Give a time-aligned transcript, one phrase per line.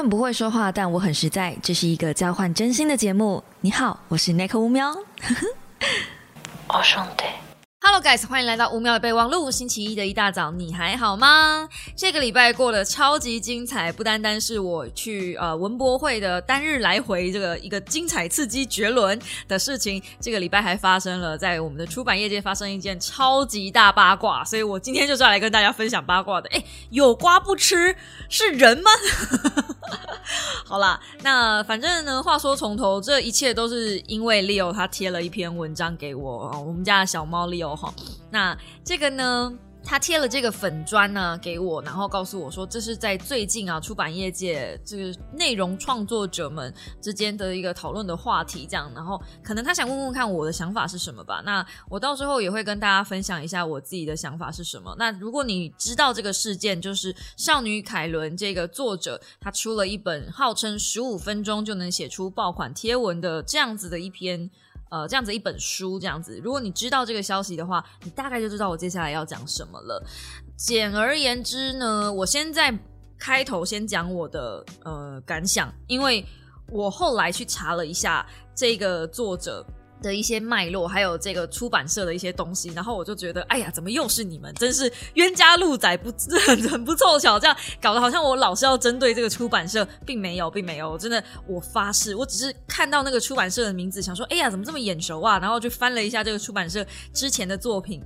[0.00, 1.54] 很不会说话，但我很实在。
[1.62, 3.44] 这是一个交换真心的节目。
[3.60, 4.96] 你好，我是 Nick 乌喵。
[6.68, 7.24] 我兄弟。
[7.82, 9.50] Hello guys，欢迎来到五秒的备忘录。
[9.50, 11.68] 星期一的一大早，你还好吗？
[11.94, 26.48] 这个礼拜过得超级精彩，不单单是我去呃文博会的单日来回这个一个精彩刺激绝伦的事情，这个礼拜还发生了在我们的出版业界发生一件超级大八卦，所以我今天就是要来跟大家分享八卦的。
[26.50, 27.94] 哎，有瓜不吃
[28.30, 28.90] 是人吗？
[30.64, 37.92] 好啦，那反正呢，话说从头，这一切都是因为 Leo 他贴了一篇文章给我，我们家的小猫 Leo 哈。
[38.30, 39.52] 那这个呢？
[39.82, 51.42] 他贴了这个粉砖呢给我，然后告诉我说，这是在最近啊出版业界这个内容创作者们之间的一个讨论的话题，这样，然后可能他想问问看我的想法是什么吧。
[51.44, 54.94] 那我到时候也会跟大家分享一下我自己的想法是什么。
[54.98, 64.50] 那如果你知道这个事件，就是少女凯伦这个作者，他出了一本号称十五分钟就能写出爆款贴文的这样子的一篇。
[64.90, 70.04] 呃，这样子一本书，这样子，如果你知道这个消息的话，你大概就知道我接下来要讲什么了。
[70.56, 72.76] 简而言之呢，我先在
[73.18, 76.24] 开头先讲我的呃感想，因为
[76.68, 79.64] 我后来去查了一下这个作者。
[80.02, 84.52] 的一些脉络，还有这个出版社的一些东西，然后我就觉得，哎呀，怎么又是你们？
[84.54, 86.12] 真是冤家路窄，不
[86.46, 95.38] 很很不凑巧，这样搞得好像我老是要针对这个出版社，并没有，并没有，我真的，我发誓，我只是看到那个出版社的名字，想说，哎呀，怎么这么眼熟啊？
[95.38, 98.02] 然后就翻了一下这个出版社之前的作品，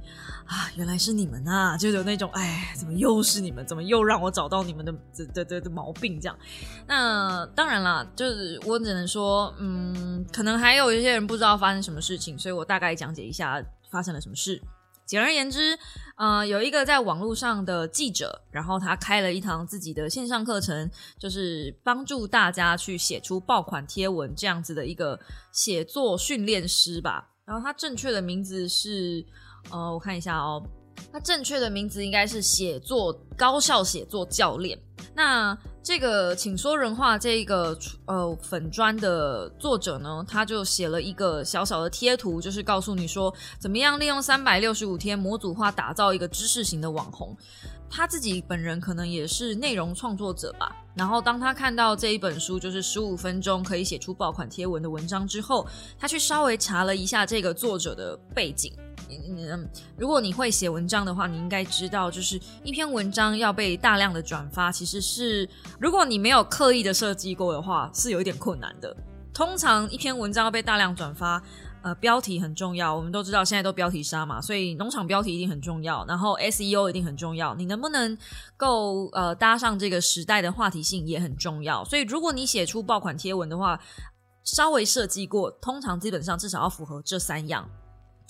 [0.47, 1.77] 啊，原来是你们啊！
[1.77, 3.65] 就有那种，哎，怎么又是你们？
[3.67, 6.21] 怎么又让我找到你们的这、这、这的毛病？
[6.21, 6.39] 这样，
[6.87, 11.85] 那当然啦，就是我只能说，嗯，可能还有一些人不知道发生。
[11.85, 12.39] 什么事情？
[12.39, 14.63] 所以我大概讲解一下发生了什么事。
[15.05, 15.79] 简而言之，
[16.17, 25.21] 呃，有一个在网络上的记者，然后他开了一堂自己的线上课程，就是帮助大家去写出爆款贴文这样子的一个
[25.53, 27.29] 写作训练师吧。
[27.45, 29.23] 然后他正确的名字是，
[29.71, 30.63] 呃，我看一下哦，
[31.13, 34.79] 他正确的名字应该是写作高效写作教练。
[35.17, 37.77] 那这个，请说人话这个
[38.07, 47.37] 呃粉砖的作者呢，他就写了一个小小的贴图，就是告诉你说，怎么样利用三百六十五天模组化打造一个知识型的网红。
[47.91, 50.75] 他自己本人可能也是内容创作者吧。
[50.97, 55.65] 然后当他看到这一本书，就是十五分钟可以写出爆款贴文的文章之后，
[55.99, 58.73] 他去稍微查了一下这个作者的背景。
[59.11, 65.49] 嗯，如果你会写文章的话，你应该知道，就是一篇文章要被大量的转发，其实是
[65.79, 68.97] 如果你没有刻意的设计过的话，是有一点困难的。
[69.33, 71.43] 通常一篇文章要被大量转发，
[71.83, 72.95] 呃，标题很重要。
[72.95, 77.53] 我们都知道现在都标题杀嘛，所以农场标题一定很重要，然后 SEO 一定很重要。
[77.57, 78.17] 你能不能
[78.57, 81.85] 够呃搭上这个时代的话题性也很重要。
[81.85, 83.79] 所以如果你写出爆款贴文的话，
[84.45, 87.69] 稍微设计过，通常基本上至少要符合这三样。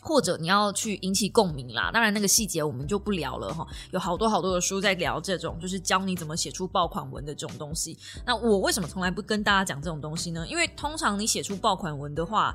[0.04, 3.66] 或者你要去引起共鸣啦，当然那个细节我们就不聊了哈。
[3.90, 7.96] 有好多好多的书在聊这种，就是教你怎么写出爆款文的这种东西。
[8.26, 10.46] 那我为什么从来不跟大家讲这种东西呢？
[10.46, 12.54] 因为通常你写出爆款文的话，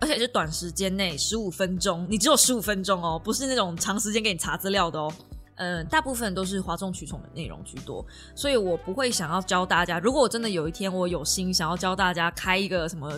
[0.00, 5.12] 而且是短时间内十五分钟，你只有十五分钟哦，不是那种长时间给你查资料的哦。
[5.54, 8.04] 嗯，大部分都是哗众取宠的内容居多，
[8.34, 10.00] 所以我不会想要教大家。
[10.00, 13.16] 如果我真的有一天我有心想要教大家开一个什么。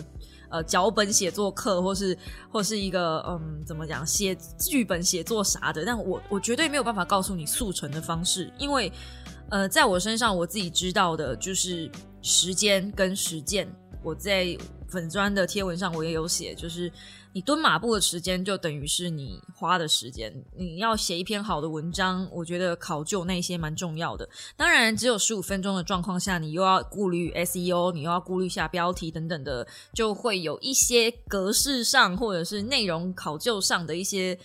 [0.51, 2.17] 呃，脚本写作课，或是
[2.51, 8.91] 或是一个嗯，怎么讲，写剧本写作啥的，但我我绝对没有办法告诉你速成的方式，因为
[9.49, 11.89] 呃，在我身上我自己知道的就是
[12.21, 13.67] 时间跟实践，
[14.03, 14.57] 我在。
[14.91, 16.91] 粉砖的贴文上我也有写，就是
[17.31, 20.31] 你蹲马步的时间就等于是你花的时间。
[20.55, 24.27] 你要写一篇好的文章，我觉得考究那些蛮重要的。
[24.57, 34.37] 当然，只有十五分钟的状况下，你又要顾虑 SEO，你又要顾虑下标题等等的，就会有一些格式上或者是内容考究上的一些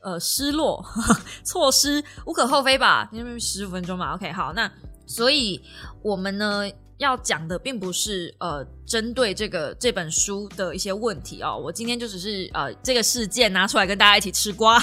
[0.00, 0.84] 呃失落
[1.42, 3.08] 错失，无可厚非吧？
[3.10, 4.70] 因为十五分钟嘛，OK，好，那
[5.06, 5.60] 所以
[6.02, 6.70] 我们呢？
[6.98, 14.78] 要讲的并不是呃针对这个这本书的一些问题哦，我今天就只是呃这个事件拿出来跟大家一起吃瓜，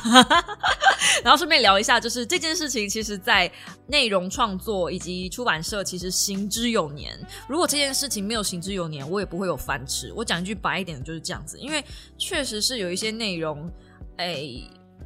[1.23, 3.49] 然后顺便聊一下，就是这件事情其实在
[3.87, 7.17] 内容创作以及出版社其实行之有年。
[7.47, 10.11] 如果这件事情没有行之有年，我也不会有饭吃。
[10.13, 11.83] 我讲一句白一点的就是这样子，因为
[12.17, 13.71] 确实是有一些内容，
[14.17, 14.43] 哎，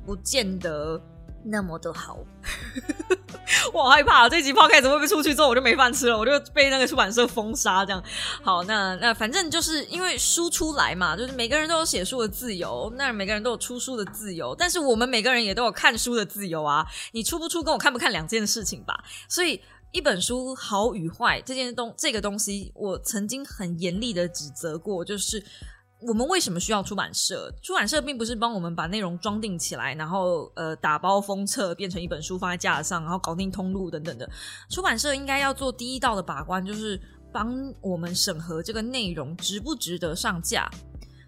[0.06, 1.00] 不见得。
[1.47, 2.18] 那么的好，
[3.71, 8.03] 我好害怕这集抛开怎么会被出去之后我就没饭吃了，我就被那个出版社封杀这样。
[8.42, 16.86] 好，那那反正就是因为书出来嘛，就是每个人都有写书的自由，那每个人都有出书的自由，但是我们每个人也都有看书的自由啊。
[17.12, 19.03] 你出不出跟我看不看两件事情吧。
[19.30, 19.62] 所以
[19.92, 25.44] 一本书好与坏这件东这个东西，我曾经很严厉的指责过，就是
[26.07, 27.52] 我们为什么需要出版社？
[27.63, 34.30] 出版社并不是帮我们把内容装订起来，然后呃打包封册变成一本书放在架上，然后搞定通路等等的。
[34.69, 37.00] 出版社应该要做第一道的把关，就是
[37.34, 40.69] 帮我们审核这个内容值不值得上架。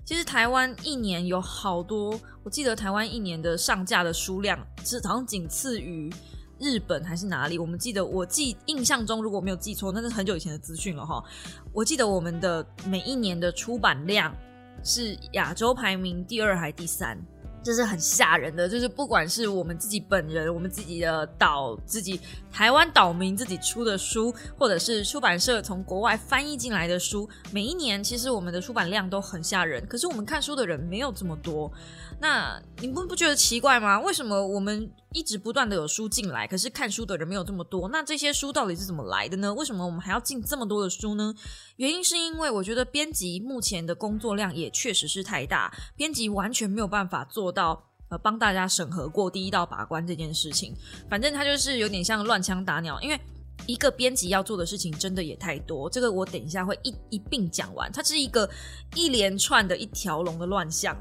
[0.05, 6.13] 其实台湾一年有好多，我记得台湾一年的上架的数量是好像仅次于。
[6.59, 7.59] 日本还是哪里？
[7.59, 11.23] 我们记得，我记印象中，如果没有记错，那是很久以前的资讯了哈。
[11.71, 14.35] 我记得我们的每一年的出版量
[14.83, 17.17] 是亚洲排名第二还第三。
[17.63, 22.17] 这是很吓人的，就是不管是我们自己本人，我们自己的岛，自己
[22.49, 29.85] 台湾岛民自己出的书，或者是出版社从国外翻译进来的书，每一年其实我们的出版量都很吓人。
[29.85, 31.69] 可是我们看书的人没有这么多，
[32.19, 33.99] 那你们不觉得奇怪吗？
[33.99, 37.87] 为什么我们一直不断的有书进来，可是看书的人没有这么多？
[37.89, 39.53] 那这些书到底是怎么来的呢？
[39.53, 41.33] 为什么我们还要进这么多的书呢？
[41.75, 47.51] 原因是因为我觉得编辑目前的工作量也确实是太大，编辑完全没有办法做。
[47.51, 50.73] 到呃，帮大家审核过第一道把关这件事情，
[51.09, 53.19] 反正他就是有点像乱枪打鸟，因为
[53.65, 55.89] 一个编辑要做的事情真的也太多。
[55.89, 58.49] 这个我等一下会一一并讲完，它是一个
[58.95, 60.97] 一连串的一条龙的乱象。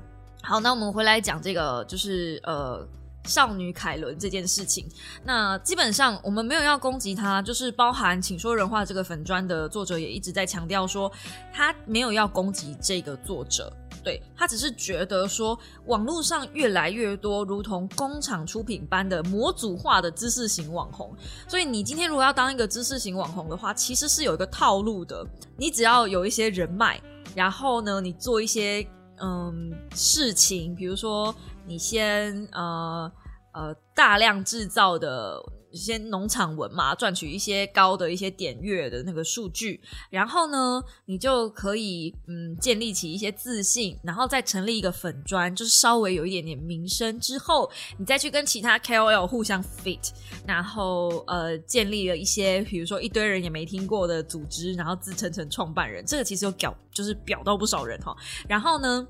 [0.49, 2.87] 好，那我们回来讲这个，就是呃，
[3.25, 4.89] 少女凯伦这件事情。
[5.25, 11.11] 那基本上我们没有要攻击他，就是包含请说人话这个粉砖的作者也一直在强调说，
[11.53, 13.73] 他没有要攻击这个作者。
[14.05, 21.13] 对他只是觉得说，网络上越来越多如同工厂出品般的模组化的知识型网红，
[21.49, 25.27] 所以你今天如果要当一个知识型网红的话，其实是有一个套路的。
[25.57, 27.01] 你只要有一些人脉，
[27.35, 28.87] 然后呢，你做一些
[29.21, 31.35] 嗯事情，比如说
[31.67, 33.11] 你先呃
[33.53, 35.43] 呃大量制造的。
[35.77, 50.11] 一些农场文嘛，赚取一些高的一些点阅的那个数据，然后呢，你就可以嗯建立起一些自信，然后再成立一个粉砖，就是稍微有一点点名声之后，你再去跟其他 KOL 互相 fit，
[50.47, 58.17] 然后呃建立了一些比如说一堆人也没听过的组织，然后自称成创办人，这个其实有表就是表到不少人哈，
[58.49, 59.07] 然后呢。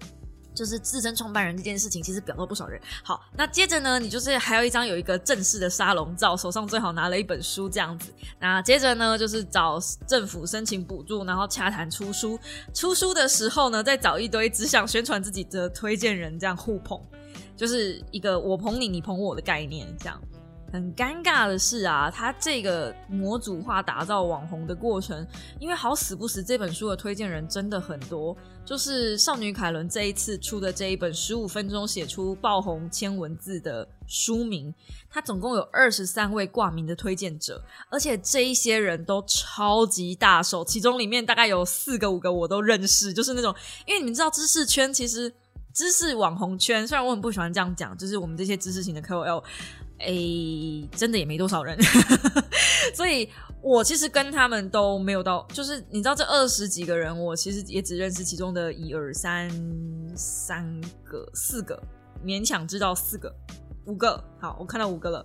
[0.56, 2.80] 就是自称创办人这件事情，其实表露不少人。
[3.04, 8.10] 好，那接着呢，你就是还有一张有一个正式的沙龙照，手上最好拿了一本书这样子。
[8.40, 12.38] 那接着呢，就是找政府申请补助，然后洽谈出书。
[12.72, 16.98] 出书的时候呢，再找一堆只想宣传自己的推荐人这样互捧，
[17.54, 20.18] 就是一个我捧你，你捧我的概念这样。
[20.72, 25.26] 很尴尬的是啊，他这个模组化打造网红的过程，
[25.60, 28.36] 因为好死不死，这本书的推荐人真的很多。
[28.64, 34.74] 就是少女凯伦这一次出的这一本十五分钟写出爆红千文字的书名，
[35.08, 43.54] 它总共有二十三位挂名的推荐者，而且这一些人都超级大手，其中里面大概有四个五个我都认识，就是那种，
[43.86, 45.32] 因为你们知道知识圈其实
[45.72, 49.44] 知识网红圈，虽然我很不喜欢这样讲，就是我们这些知识型的 KOL。
[49.98, 51.78] 哎，真的也没多少人，
[52.94, 53.28] 所以
[53.62, 59.50] 我其实跟他们都没有到，就是你知道这二十几个人，我其实也只认识其中的一二三
[60.14, 61.82] 三个四个，
[62.24, 63.34] 勉强知道四个
[63.86, 65.24] 五个，好，我看到五个了，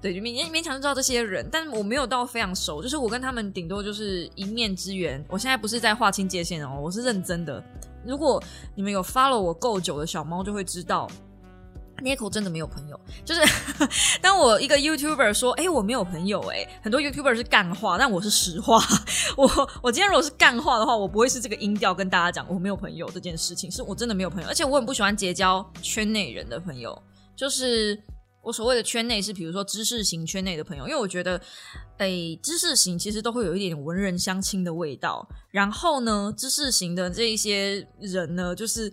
[0.00, 5.24] 对，就勉勉强知道这些人，但我没有到非常熟，就是我跟他们顶多就是一面之缘。
[5.28, 7.62] 我现在不是在划清界限哦，我是认真的。
[8.06, 8.42] 如果
[8.74, 11.08] 你们有 follow 我够久的小猫，就会知道。
[12.02, 13.40] Nico 真的没有朋友，就是
[14.20, 18.82] 当我一个 YouTuber 说，哎，我没有朋友，哎，很多 YouTuber 是干话，但我是实话。
[19.36, 19.48] 我
[19.82, 27.00] 我今天如果是干话的话，我不会是这个音调跟大家讲我没有朋友这件事情，是我真的没有朋友，而且我很不喜欢结交圈内人的朋友。
[27.36, 27.98] 就是
[28.42, 31.40] 我所谓的圈内是，比如说知识型圈内的朋友，因为我觉得，
[31.98, 32.10] 哎，
[32.42, 35.26] 知识型其实都会有一点文人相亲的味道。
[35.50, 38.92] 然后呢，知识型的这一些人呢，就是。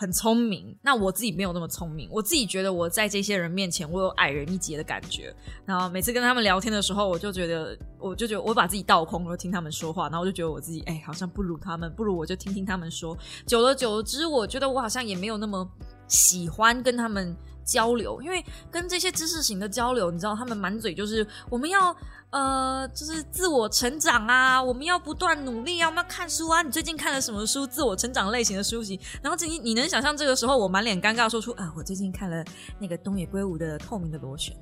[0.00, 2.08] 很聪明，那我自己没有那么聪明。
[2.08, 5.34] 我自己觉得我在这些人面前，我有矮人一截的感觉。
[5.66, 13.18] 然后每次跟他们聊天的时候，我就觉得，我就觉得我把自己倒空，我听他们说话，然后我就觉得我自己，哎，好像不如他们，不如我就听听他们说。
[13.44, 15.68] 久了久之，我觉得我好像也没有那么
[16.06, 17.36] 喜欢跟他们。
[17.68, 21.94] 交流，因为跟这些知识型的交流，你知道，他们满嘴就是我们要
[22.30, 26.60] 呃，就是自我成长啊，我们要不断努力啊，我们要看书啊。
[26.60, 27.66] 你最近看了什么书？
[27.66, 29.00] 自我成长类型的书籍。
[29.22, 32.44] 然后这你你能想象这个时候我满脸尴尬说出啊，我最近看了
[32.78, 34.54] 那个东野圭吾的《透明的螺旋》，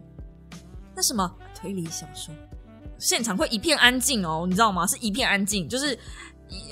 [0.95, 2.33] 那什么推理小说？
[2.99, 4.87] 现场会一片安静哦，你知道吗？
[4.87, 5.99] 是一片安静，就是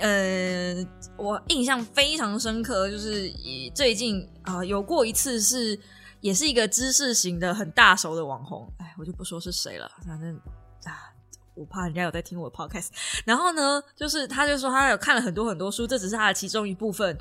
[0.01, 0.77] 呃，
[1.17, 3.29] 我印象非常深刻，就是
[3.75, 5.79] 最近啊，有过一次是。
[6.21, 10.41] 也是一个知识型的很大手的网红，哎，我就不说是谁了，反正
[10.89, 11.13] 啊，
[11.55, 12.89] 我怕人家有在听我的 podcast。
[13.25, 17.19] 然后呢，就是他就说他有看了很多很多书，这只是他的其中一部分。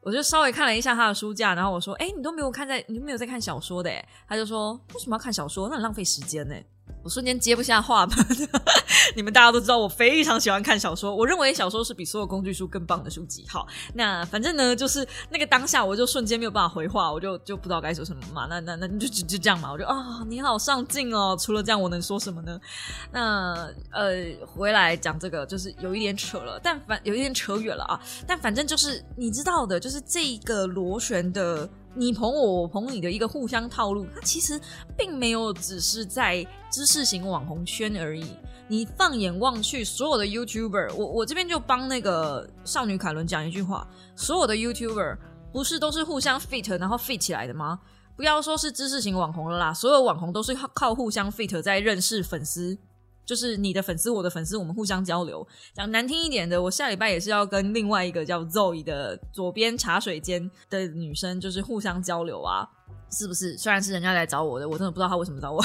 [0.00, 3.88] 我就稍微看了一下他的书架，然后我说：“哎，你都没有看在，你都没有在看小说的？”，
[4.28, 5.68] 他就说：“为什么要看小说？
[5.68, 6.56] 那很浪费时间呢。”
[7.02, 8.14] 我瞬间接不下话嘛！
[9.16, 11.14] 你们大家都知道，我非常喜欢看小说。
[11.14, 13.44] 我认为小说是比所有工具书更棒的书籍。
[13.48, 18.46] 好，那反正呢，就是那个当下，我就瞬间没有办法回话，我就就不知道该说什么嘛。
[18.48, 19.72] 那那那就就就这样嘛。
[19.72, 21.36] 我就啊，你好上进哦。
[21.36, 22.60] 除了这样，我能说什么呢？
[23.10, 24.14] 那呃，
[24.46, 28.00] 回来讲这个，就是有一点扯了，但反有一点扯远了啊。
[28.28, 31.68] 但反正就是你知道的，就是这个螺旋的。
[31.94, 34.60] 你捧我，我捧你的一个互相套路，它其实
[34.96, 38.26] 并没有只是在知识型网红圈而已。
[38.68, 45.18] 你放眼望去，所有的 YouTuber，我我这边就帮那个少女凯伦讲一句话：所有的 YouTuber
[45.52, 47.80] 不是都是互相 fit 然后 fit 起来的吗？
[48.16, 52.78] 不要说是知识型网红了啦，所有网红都是靠靠互相 fit 在认识粉丝。
[53.24, 55.46] 就是你的粉丝，我的粉丝，我们互相交流。
[55.74, 62.68] 讲难听一点的，我下礼拜也是要跟另外一个叫 Zoe 的左边茶水间的女生，就是互相交流啊，
[63.10, 63.56] 是不是？
[63.56, 65.62] 虽然是人家来找我的，我真的不知道他为什么找我，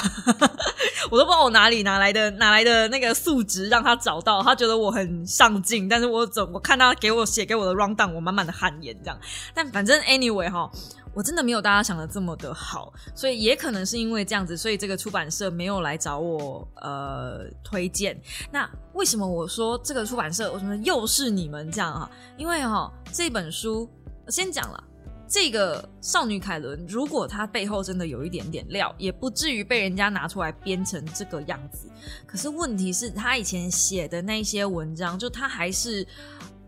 [1.09, 9.19] 我都不知道我哪里哪来的哪来的那个素质让他找到，他觉得我很上进，但是我怎我看他给我写给我的 round down，我满满的汗颜这样。
[9.53, 10.69] 但反正 anyway 哈。
[11.17, 18.15] 我真的没有大家想的这么的好，所以也可能是因为这样子，所以这个出版社没有来找我呃推荐。
[18.51, 22.07] 那为什么我说这个出版社为什么又是你们这样啊？
[22.37, 23.89] 因为哈这本书
[24.27, 24.83] 先讲了，
[25.27, 31.89] 这个少女凯伦，如果她背后真的有一点点料，也不至于被人家拿出来编成这个样子。
[32.27, 36.07] 可是问题是，她以前写的那些文章，就她还是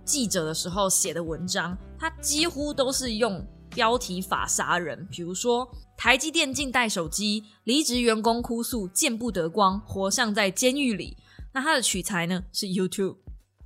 [0.04, 3.46] 记者的时候写的文章，她几乎都是用。
[3.70, 11.18] 标题法杀人，比如说台积电禁带手机，离职员工哭诉见不得光，活像在监狱里。
[11.54, 13.18] 那他的取材呢是 YouTube，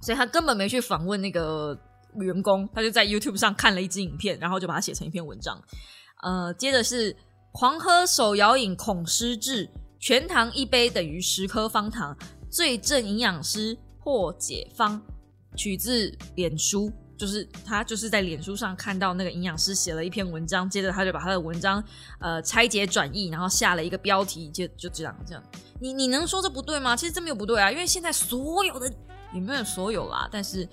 [0.01, 1.77] 所以他根本没去访问那个
[2.15, 5.61] 员工，他就在 YouTube 上看了一支影片，然后就把它写成一篇文章。
[6.21, 7.15] 呃，接着是
[7.51, 9.69] 狂喝手摇饮恐失智，
[9.99, 12.17] 全糖一杯等于十颗方糖，
[12.49, 15.01] 最正营养师破解方，
[15.57, 16.91] 取自脸书。
[17.17, 21.83] 就是他就是在脸书上看到那个营养师写了一篇文章，接着他就把他的文章
[22.19, 25.43] 呃拆解转译，然后下了一个标题，就就这样这样。
[25.79, 26.95] 你你能说这不对吗？
[26.95, 28.91] 其实这没有不对啊，因为现在所有的
[29.33, 30.67] 也没有所有啦，但是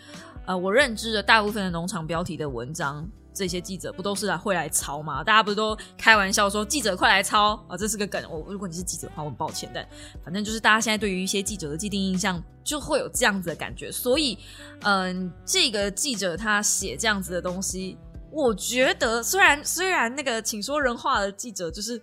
[0.47, 3.09] 呃我认知的大部分的农场标题的文章。
[3.33, 5.23] 这些记者不都是来会来抄吗？
[5.23, 7.77] 大家不是都开玩笑说记者快来抄啊？
[7.77, 8.23] 这是个梗。
[8.31, 9.87] 我如果你是记者的话，我很抱歉，但
[10.25, 13.91] 反正就是大家现在对于一些记者的既定印象就会有这样子的感觉。
[13.91, 14.39] 所以，
[14.83, 17.97] 嗯，这个记者他写这样子的东西，
[18.31, 22.03] 我觉得虽然虽然那个请说人话的记者就是，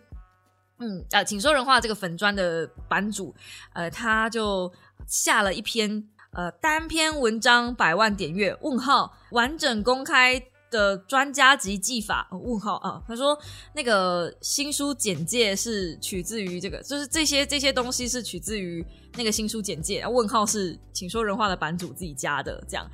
[0.79, 3.35] 嗯啊，请说人话这个粉砖的版主，
[3.73, 4.71] 呃，他就
[5.05, 10.41] 下了一篇呃单篇文章百万点阅问号完整公开。
[10.77, 12.27] 的专家级技法？
[12.31, 13.01] 问号啊！
[13.07, 13.37] 他说
[13.73, 18.85] 那个新书简介是取自于这个，就是这些这些东西是取自于
[19.17, 20.05] 那个新书简介。
[20.05, 22.87] 问号是请说人话的版主自己加的，这样。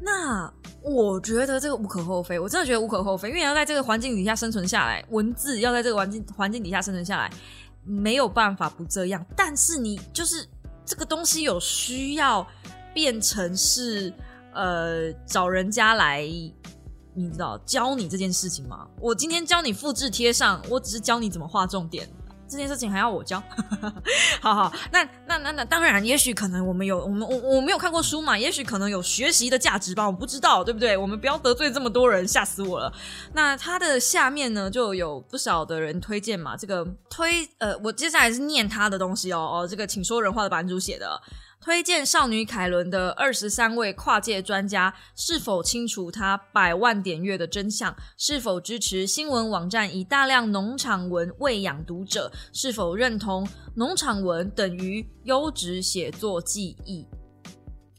[0.00, 7.30] 那我觉得这个无可厚非，我真的觉得无可厚非，因为要在这个环境底下生存下来，文字要在这个环境环境底下生存下来，
[7.84, 9.24] 没有办法不这样。
[9.36, 10.46] 但是你就是
[10.84, 12.46] 这个东西有需要
[12.92, 14.12] 变成是
[14.52, 16.28] 呃找人家来。
[17.14, 18.86] 你知道教你这件事情吗？
[19.00, 22.08] 我今天教你复制贴上，我只是教你怎么画重点。
[22.46, 23.42] 这件事情还要我教？
[24.40, 30.94] 好好，那那那那当然，也许可能我们有我们我我没有看过书嘛，也许可能有学习的价值吧，我不知道，对不对？
[30.96, 32.92] 我们不要得罪这么多人，吓死我了。
[33.32, 41.20] 那它的下面呢，就有不少的人推荐嘛，这个推呃，我接下来是念他的东西哦哦，这个请说人话的版主写的。
[41.64, 47.96] 推荐少女凯伦的二十三位跨界专家是否清楚她百万点阅的真相？
[48.18, 52.30] 是否支持新闻网站以大量农场文喂养读者？
[52.52, 57.08] 是否认同农场文等于优质写作技艺？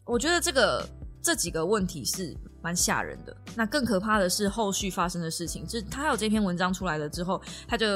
[0.06, 0.88] 我觉得这个
[1.20, 3.36] 这几个问题是蛮吓人的。
[3.56, 7.88] 那更可怕的是后续发生的事情，就是他有这篇文章出来了之后，他就。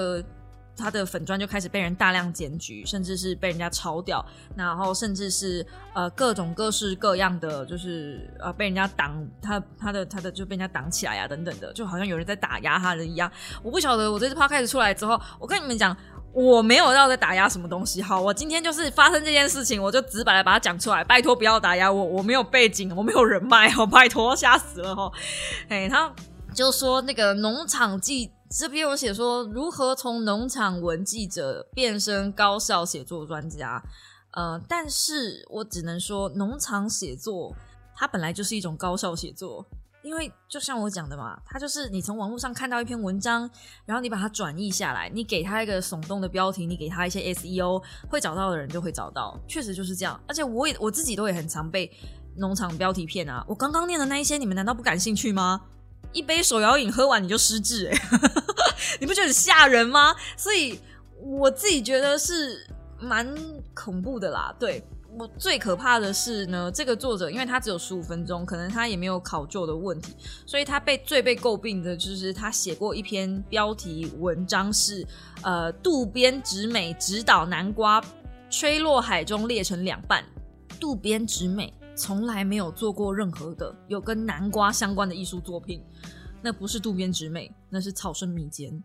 [0.79, 13.31] 他的粉砖就开始被人大量检举，甚至是被人家抄掉，然后甚至是呃各种各式各样的，就是呃被人家挡他他的他的就被人家挡起来呀等等的，就好像有人在打压他的一样。
[13.61, 15.95] 我不晓得我这次趴开始出来之后，我跟你们讲，
[16.31, 18.01] 我没有要在打压什么东西。
[18.01, 25.11] 好，我今天就是发生这件事情，我就直白的把它讲出来，拜托不要打压我，我没有背景，我没有人脉， 哦拜托吓死了哈。
[25.67, 26.11] 哎，他
[26.53, 28.31] 就说那个农场记。
[28.49, 33.81] 这边有写说如何从农场文记者变身高效写作专家。
[34.31, 37.55] 呃，但是我只能说，农场写作
[37.95, 39.65] 它本来就是一种高效写作。
[40.01, 43.49] 因为就像我讲的嘛，它就是你从网络上看到一篇文章，
[43.85, 50.19] 然后你把它转译下来，你给它一个耸动的标题，你给它一些 SEO，会找到的人就会找到，确实就是这样。
[50.25, 51.91] 而且我也我自己都也很常被
[52.37, 53.45] 农场标题骗啊！
[53.47, 55.61] 我刚刚念的那一些，你们难道不感兴趣吗？
[56.11, 57.97] 一杯手摇饮喝完你就失智，哎，
[58.99, 60.15] 你不觉得很吓人吗？
[60.35, 60.79] 所以
[61.21, 62.67] 我自己觉得是
[62.99, 63.35] 蛮
[63.73, 64.83] 恐怖的啦，对。
[65.17, 75.05] 我最可怕的是呢，这个作者，因为他只有十五分钟，可能他也没有考究的问题，所以他被最被诟病的就是他写过一篇标题文章是，
[75.41, 78.01] 呃，渡边直美指导南瓜
[78.51, 80.23] 吹落海中裂成两半。
[80.79, 85.83] 渡边直美从来没有做过任何的有跟南瓜相关的艺术作品，
[86.41, 88.81] 那不是渡边直美，那是草生弥坚。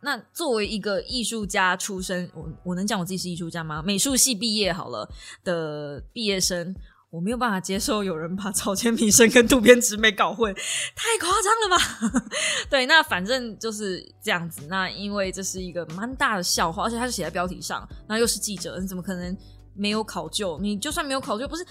[0.00, 3.82] 那作为一个艺术家出身，我我能讲我自己是艺术家吗？
[3.82, 5.08] 美术系毕业好了
[5.42, 6.74] 的毕业生，
[7.10, 12.24] 我没有办法接受有人把草间弥生跟渡边直美搞混，太夸张了吧？
[12.70, 14.66] 对，那反正就是这样子。
[14.68, 19.36] 那因为这是一个蛮大的笑话，而且他是写在标题上，那又是记者，你怎么可能
[19.74, 20.58] 没有考究？
[20.60, 21.64] 你就算没有考究，不是？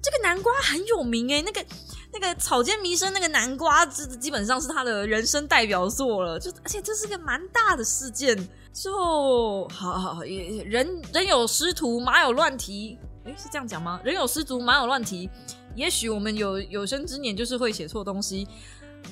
[0.00, 1.64] 这个南瓜很有名哎，那个
[2.12, 6.38] 那个草间弥生那个南瓜，这基本上是他的人生代表作了。
[6.38, 8.36] 就而且这是个蛮大的事件，
[8.72, 12.98] 就好好人人有失足，马有乱蹄。
[13.24, 14.00] 哎，是这样讲吗？
[14.04, 15.28] 人有失足，马有乱蹄。
[15.74, 18.48] 也许我们有有生之年就是会写错东西，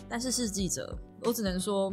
[0.09, 1.93] 但是是记者，我只能说，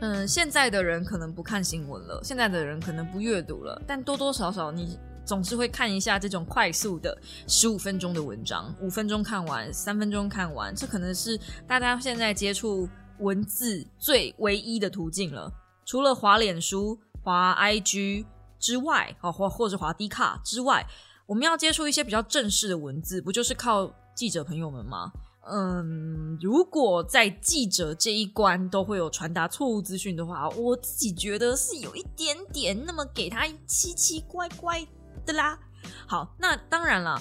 [0.00, 4.98] 嗯，现在的人可能不看新闻了，现在的人可能不阅读了，但多多少少你。
[5.24, 12.88] 总是会看一下这种快速的十五分钟的文章，五分钟看完，三分钟看完，这可能是大家现在接触
[13.18, 15.52] 文字最唯一的途径了。
[15.84, 18.24] 除了滑脸书、滑 IG
[18.58, 20.86] 之外，哦，或或者滑 D 卡之外，
[21.26, 25.12] 我们要接触一些比较正式的文字，不就是靠记者朋友们吗？
[25.44, 34.86] 嗯，如果在记者这一关都会有传达错误资讯的话，我自己觉得是有一点点那么给他奇奇怪怪。
[35.24, 35.58] 的啦，
[36.06, 37.20] 好，那当然了，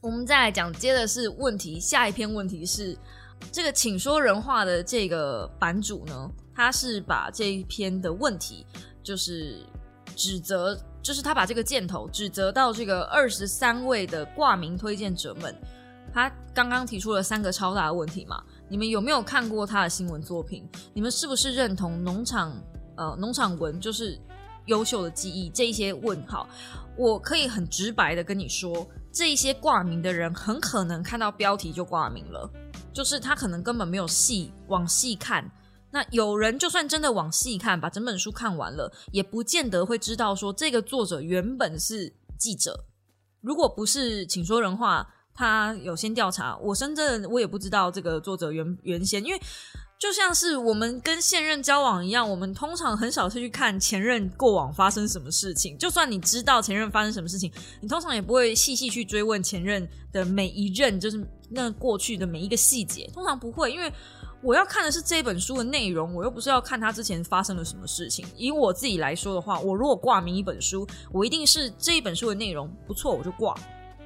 [0.00, 1.78] 我们再来讲，接的是问题。
[1.80, 2.96] 下一篇问题是
[3.52, 8.66] 这个，请说人话的这个版主呢，他是把这一篇的问题，
[9.02, 9.64] 就是
[10.14, 15.54] 指责，就是他把这个箭头指责到这个二十三位的挂名推荐者们。
[16.12, 18.42] 他刚刚提出了三个超大的问题嘛？
[18.70, 20.66] 你们有没有看过他的新闻作品？
[20.94, 22.58] 你们是不是认同农场
[22.96, 24.18] 呃农场文就是
[24.66, 25.48] 优秀的记忆？
[25.50, 26.48] 这一些问号。
[26.96, 32.50] 我可以很直白的跟你说，这一些挂名的人很可能看到标题就挂名了，
[32.90, 35.50] 就是他可能根本没有细往细看。
[35.90, 42.86] 那有人就算真的往细看，把整本书看完了，也不见得会知道说这个作者原本是记者。
[43.42, 49.40] 如果不是，请说人话，他有先调查，我深圳我也不知道这个作者原原先，因为。
[49.98, 55.76] 就像是我们跟现任交往一样，我们通常很少会去看前任过往发生什么事情。
[55.78, 63.10] 就算你知道前任发生什么事情，你通常也不会细细去追问前任的每一任，就是那过去的每一个细节。
[63.14, 63.90] 通常不会，因为
[64.42, 68.26] 我要看的是这本书的内容，我又不是要看他之前发生了什么事情。
[68.36, 73.54] 以我自己来说的话，我如果挂名一本书，我一定是这一本书的内容不错，我就挂。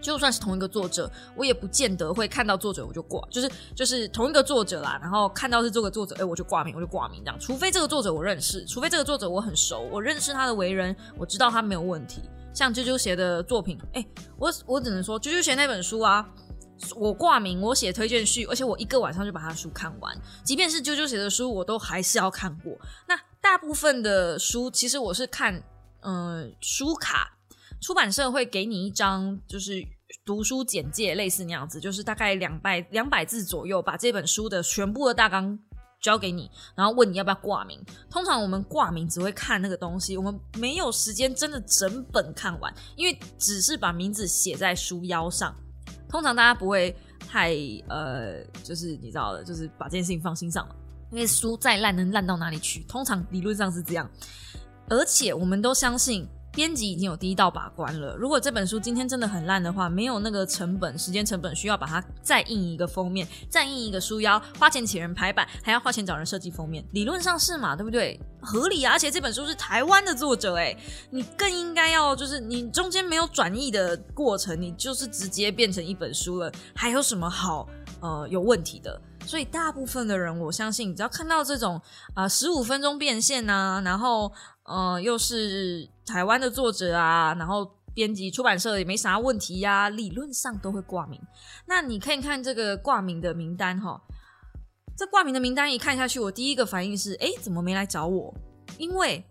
[0.01, 7.39] 就算是同一个作者，我也不见得会看到作者我就挂，就是就是同一个作者啦，然后看到是这个作者，哎，我就挂名，我就挂名这样。
[7.39, 12.23] 除非这个作者我认识，除非这个作者我很熟，我认识他的为人，我知道他没有问题。
[12.53, 14.05] 像啾啾写的作品，哎，
[14.37, 16.29] 我我只能说，啾啾写那本书啊，
[16.97, 20.17] 我挂名，我写推荐序，而且我一个晚上就把他书看完。
[20.43, 22.77] 即便是啾啾写的书，我都还是要看过。
[23.07, 25.63] 那大部分的书，其实我是看，
[26.01, 27.37] 嗯，书卡。
[27.81, 29.83] 出版社会给你一张，就是
[30.25, 35.59] 读书简介，类似那样子，就是大概两百两百字左右，把这本书的全部的大纲
[36.03, 37.83] 交给你，然后问你要不要挂名。
[38.11, 45.55] 通常我们挂名只会看那个东西，我们没有时间真的整本看完，因为只是把名字写在书腰上。
[46.09, 46.95] 通常大家不会
[47.27, 47.55] 太
[47.89, 50.77] 呃，就是你知道的，就是把这件事情放心上了，
[51.11, 52.85] 因为书再烂能烂到哪里去？
[52.89, 54.11] 通常理论上是这样，
[54.89, 56.29] 而且我们都相信。
[56.61, 58.15] 编辑已经有第一道把关了。
[58.19, 67.75] 如果这本书今天真的很烂的话，没有那个成本、时间成本，需要把它再印一个封面，再印一个书腰，花钱请人排版，还要花钱找人设计封面，理论上是嘛？
[67.75, 68.21] 对不对？
[68.43, 68.93] 合理啊！
[68.93, 70.77] 而且这本书是台湾的作者，哎，
[71.09, 77.67] 你更应该要就是你中间没有转译的过程，你就是直接变成一本书了，还有什么好
[78.01, 79.01] 呃有问题的？
[79.27, 81.81] 所以大部分的人，我相信只要看到这种
[82.15, 84.33] 啊十五分钟变现呐，然后。
[84.63, 91.21] 呃，又是台湾的作者啊，然后编辑出版社也没啥问题呀，理论上都会挂名。
[91.67, 94.01] 那你看看这个挂名的名单哈，
[94.97, 98.33] 这挂名的名单一看下去，我第一个反应是，哎，怎么没来找我？
[98.79, 99.25] 因为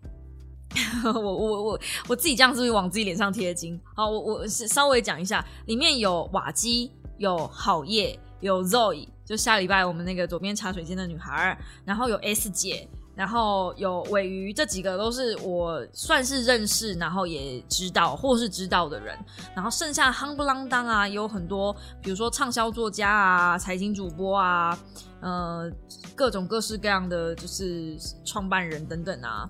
[1.05, 3.79] 我我我我自己这样是不是往自己脸上贴金？
[3.95, 12.89] 好，我我是稍微讲一下，里面有瓦基，有好业，有 Zoe，就下礼拜我们那个左边茶水间的女孩，然后有 S 姐。
[13.15, 19.13] 然后有尾鱼，这几个都是我算是认识，然后也知道或是知道的人。
[19.53, 24.79] 然后剩下夯不啷当啊，有很多，比如说畅销作家啊、财经主播啊，
[25.19, 25.69] 呃，
[26.15, 29.49] 各种各式各样的就是创办人等等啊。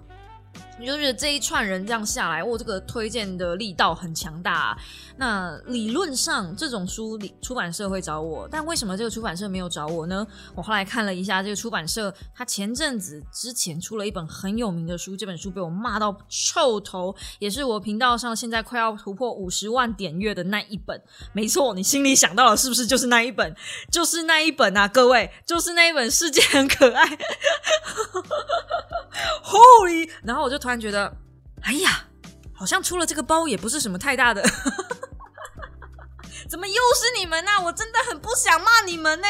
[0.80, 4.78] 你就觉得这一串人这样下来，我这个推荐的力道很强大。
[5.18, 10.26] 那理论上这种书出版社会找我，但为什么这个出版社没有找我呢？
[10.56, 21.02] 我后来看了一下这个出版社，他前阵子之前出了一本很有名的书，这本书被我骂到臭头，也是我频道上现在快要突破五十万点阅的那一本。
[21.34, 23.54] 没错，你心里想到了是不是就是那一本？
[23.92, 27.06] 就是那一本啊，各位，就是那一本《世界很可爱》。
[29.44, 30.10] Holy！
[30.24, 31.12] 然后我就突突然觉得，
[31.62, 32.06] 哎呀，
[32.54, 34.44] 好像出了这个包也不是什么太大的，
[36.48, 37.50] 怎么又是你们呢？
[37.66, 39.28] 我真的很不想骂你们呢，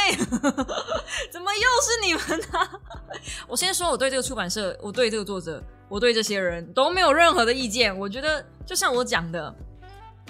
[1.32, 2.82] 怎么又是你们呢？
[3.48, 7.98] 我先说，我对这个出版社，我对这个作者，我对这些人都没有任何的意见。
[7.98, 9.56] 我觉得，就像我讲的，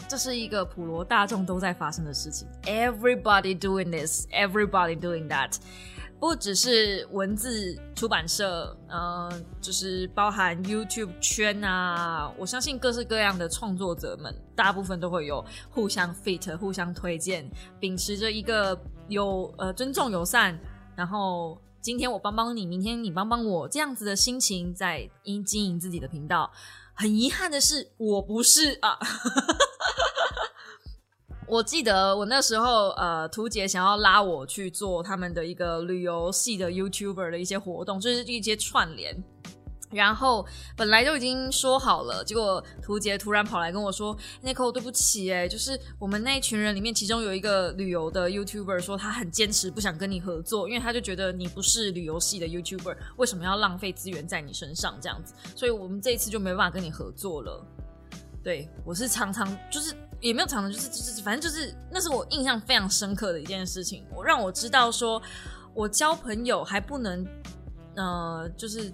[0.07, 5.55] 这是一个普罗大众都在发生的事情，Everybody doing this, everybody doing that。
[6.19, 18.77] 不只是文字出版社，呃，就是包含 YouTube 圈啊，我相信各式各样的创作者们，大部分都会有互相 fit、互相推荐，秉持着一个
[19.07, 20.59] 有呃尊重、友善，
[20.93, 26.51] 然后今天我帮帮你，明天你帮帮我这样子的心情，在经经营自己的频道。
[26.93, 28.99] 很遗憾的是，我不是啊。
[31.49, 39.17] 我记得我那时候，呃，图杰想要拉我去做他们的一个旅游系的 YouTuber 的一些活动，就是一些串联。
[39.89, 40.45] 然后
[40.77, 55.33] 本来就已经说好了，结果图杰突然跑来跟我说：“Nico，对不起，哎，就是我们那一群人里面，其中有一个旅游的 YouTuber 说他很坚持不想跟你合作，因为他就觉得你不是旅游系的 YouTuber，为什么要浪费资源在你身上这样子？
[55.55, 57.65] 所以我们这一次就没办法跟你合作了。”
[58.43, 59.95] 对我是常常就是。
[60.21, 65.21] 也没有常常就是就是反正就是那是我印象非常深刻的一件事情，我让我知道说，
[65.73, 67.25] 我交朋友还不能，
[67.95, 68.91] 呃，就是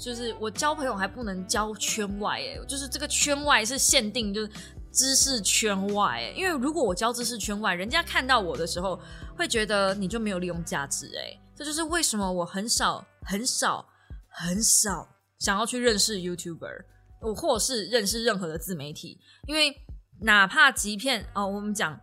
[0.00, 4.50] 就是我交朋友还不能交圈外，哎，就是这个圈外是限定就是
[4.92, 9.00] 知识圈外，哎，因为如果我交知识圈外，人家看到我的时候
[9.36, 13.84] 会觉得你就没有利用价值，哎，这就是为什么我很少很少
[14.28, 15.08] 很少
[15.40, 16.84] 想要去认识 YouTuber，
[17.20, 19.76] 我或是认识任何的自媒体，因为。
[20.22, 21.98] 哪怕即便哦，我们讲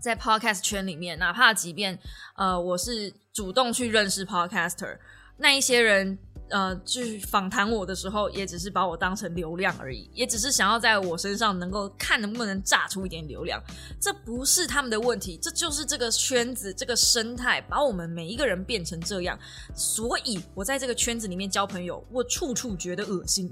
[0.00, 1.98] 在 podcast 圈里面，哪怕即便
[2.36, 4.98] 呃，我是主动去认识 podcaster，
[5.36, 13.62] 那一些人呃，去访谈我的时候，也只是把我当成流量而已，也只是想要在我身上能够看能不能炸出一点流量。
[14.00, 19.38] 这不是他们的问题，这就是这个圈子、这个生态把我们每一个人变成这样。
[19.74, 23.50] 所以我在这个圈子里面交朋友，我处处觉得恶心。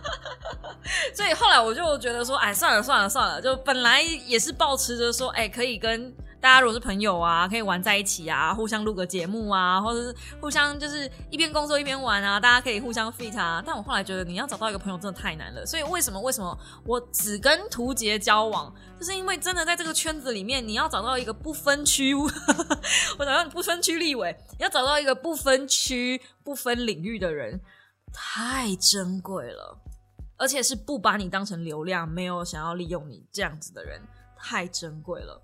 [1.14, 13.62] 所以后来我就觉得说，哎，算了算了算了，就本来也是抱持着说，哎，可以跟大家如果是朋友啊，可以玩在一起啊，互相录个节目啊，或者是互相就是一边工作一边玩啊，大家可以互相 fit 啊。
[13.64, 15.66] 但我后来觉得，你要找到一个朋友真的太难了。
[15.66, 22.28] 所以为什么为什么我只跟图杰交往，就是因为真的在这个圈子里面，你要找到一个不分区， 我
[23.24, 27.60] 找到不分区立委，要找到一个不分区不分领域的人，
[28.14, 29.76] 太珍贵了。
[30.40, 34.00] 而且是不把你当成流量，没有想要利用你这样子的人，
[34.38, 35.40] 太珍贵了。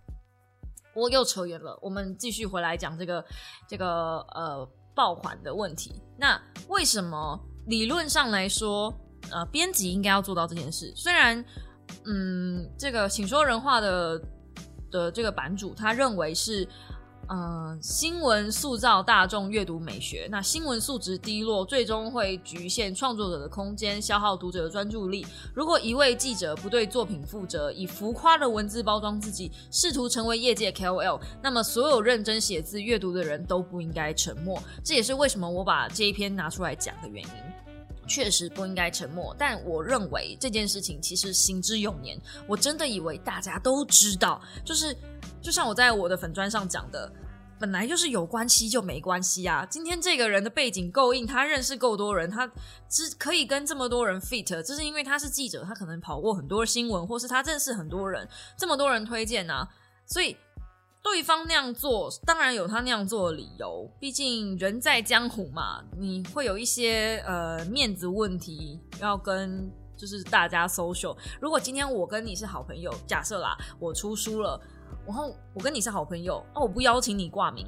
[0.95, 3.23] 我又扯远了，我们继续回来讲这个
[3.69, 6.01] 这个呃爆款的问题。
[6.19, 8.91] 那为什么理论上来说，
[9.31, 10.91] 呃，编辑应该要做到这件事？
[10.97, 11.45] 虽然，
[12.07, 14.19] 嗯，这个请说人话的
[14.91, 16.67] 的这个版主他认为是。
[17.29, 25.27] 嗯，新闻塑造大众阅读美学，那新闻素质低落，最终会局限创作者的空间，消耗读者的专注力。
[25.53, 34.63] 如果一位记者不对作品负责，以浮夸的文字包装自己，试图成为业界 KOL，那么所有认真写字阅读的人都不应该沉默。
[34.85, 37.31] 这也是为什么我把这一篇拿出来讲的原因。
[38.09, 42.17] 确实不应该沉默，但我认为这件事情其实行之有年。
[42.47, 44.97] 我真的以为大家都知道，就是
[45.47, 47.09] 就像我在我的粉砖上讲的，
[47.61, 49.65] 本来就是有关系就没关系啊。
[49.65, 52.51] 今天这个人的背景够硬，他认识够多人，他
[52.89, 58.29] 只可以跟这么多人 fit，这是因为他是记者，他可能跑过很多新闻，或是他认识很多人，
[58.59, 59.69] 这么多人推荐啊，
[60.05, 60.37] 所以
[61.01, 63.89] 对方那样做，当然有他那样做的理由。
[64.01, 71.17] 毕竟人在江湖嘛，你会有一些呃面子问题要跟就是大家 social。
[71.41, 74.61] 如果今天我跟你是好朋友，假设啦，我出书了。
[75.07, 77.67] 然后我跟你是好朋友，哦，我不邀请你挂名，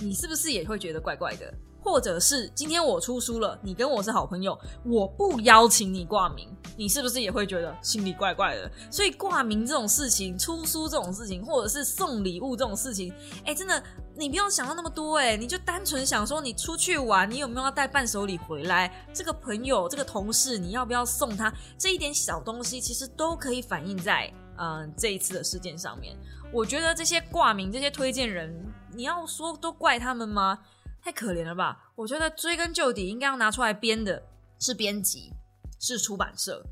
[0.00, 1.52] 你是不是也会觉得怪怪的？
[1.80, 8.70] 或者是今天我出书了，你跟我是好朋友，我不邀请你挂名，你是不是也会觉得心里怪怪的？
[8.90, 13.80] 所以挂名这种事情，出书这种事情，或者是送礼物这种事情，哎，真的
[14.16, 18.92] 你不用想到那么多，哎，你就单纯想说你出去玩，你有没有要带伴手礼回来？
[19.14, 21.50] 这个朋友、这个同事，你要不要送他？
[21.78, 26.14] 这一点小东西，其实都可以反映在嗯这一次的事件上面。
[26.50, 30.58] 我觉得这些挂名、这些推荐人，你要说都怪他们吗？
[31.02, 31.92] 太可怜了吧！
[31.94, 34.22] 我觉得追根究底，应该要拿出来编的
[34.58, 35.32] 是编辑，
[35.78, 36.64] 是出版社。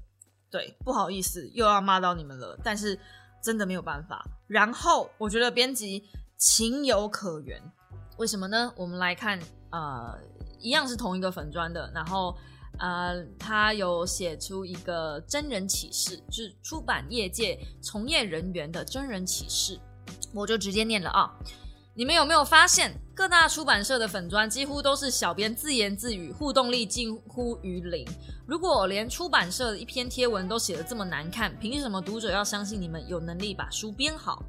[0.51, 2.99] 对，不好意思，又要骂到你们了，但是
[3.43, 4.25] 真的没有办法。
[4.47, 6.05] 然后我觉得编辑
[6.39, 7.63] 情有可原，
[8.17, 8.73] 为什么呢？
[8.77, 9.39] 我们来看，
[9.71, 10.19] 呃，
[10.59, 12.37] 一样是同一个粉砖的，然后。
[12.79, 19.79] 呃，他有写出一个真人启事，是出版业界从业人员的真人启事，
[20.35, 21.33] 我就直接念了啊。
[21.95, 28.07] 你们有没有发现，各大出版社的粉砖几乎都是小编自言自语，互动力近乎于零？
[28.47, 34.45] 如果连出版社的一篇贴文都写的这么难看，凭什么读者要相信你们有能力把书编好？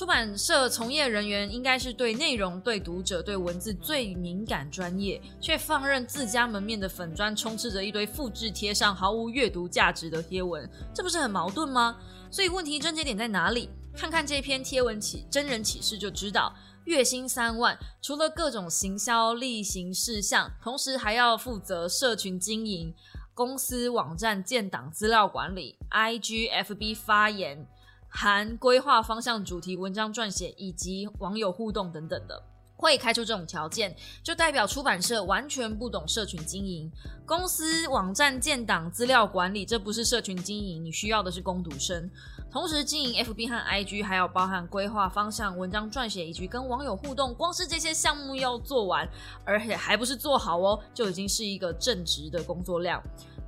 [0.00, 11.98] 出版社从业人员应该是对内容、对读者、对文字最敏感、专业，却放任自家门面的粉砖充斥着一堆复制贴上、毫无阅读价值的贴文，这不是很矛盾吗？
[12.30, 13.68] 所以问题症结点在哪里？
[13.94, 16.50] 看看这篇贴文启真人启事就知道。
[16.86, 22.94] 月薪三万，除了各种行销例行事项，同时还要负责社群经营、
[23.34, 27.68] 公司网站建档、资料管理、IG、FB 发言。
[28.12, 32.42] 含规划方向、主题、文章撰写以及网友互动等等的，
[32.76, 36.90] 会开出这种条件，就代表出版社完全不懂社群经营。
[37.24, 42.10] 公司网站建档、资料管理，这不是社群经营，你需要的是攻读生。
[42.50, 47.32] 同时经营 FB 和 IG，还要包含规划方向、文章撰写以及跟网友互动。
[47.32, 49.08] 光是这些项目要做完，
[49.44, 53.00] 而且还不是做好哦，就已经是一个正职的工作量。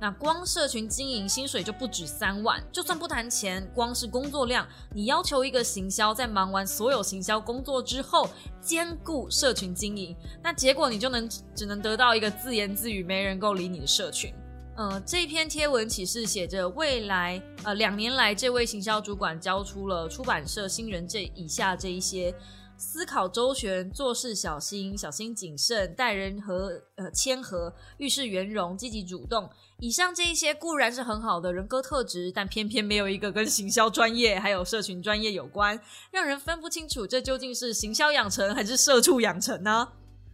[0.03, 8.27] 那光社群经营薪水就不止三万，就算不谈钱，光是工作量，你要求一个行销在忙完所有行销工作之后，
[8.59, 14.33] 兼顾社群经营，那结果你就能只能得到一个自言自语、没人够理你的社群。
[14.75, 22.35] 呃，这篇贴文启示写着，未来呃两年来，这位行销主管交出了出版社新人这以下这一些。
[22.75, 29.47] 思考周全，做事小心，小心谨慎，待人和呃谦和，遇事圆融，积极主动。
[29.83, 35.77] 以上这一些固然是很好的人格特质，但偏偏没有一个跟行销专业还有社群专业有关，
[36.09, 39.89] 让人分不清楚这究竟是行销养成还是社畜养成呢？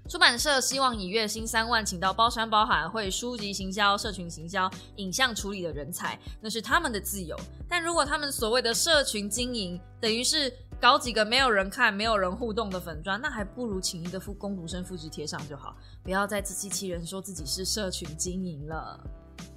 [0.07, 7.35] 出版社希望以月薪三万请到包山包海会书籍行销、社群行销、影像处理的人才，那是他们的自由。
[7.67, 10.53] 但如果他们所谓的社群经营，等于是。
[10.81, 18.97] 搞几个没有人看、没有人互动的粉砖，那还不如请一个复工读生复制贴上就好，不要再自欺欺人说自己是社群经营了。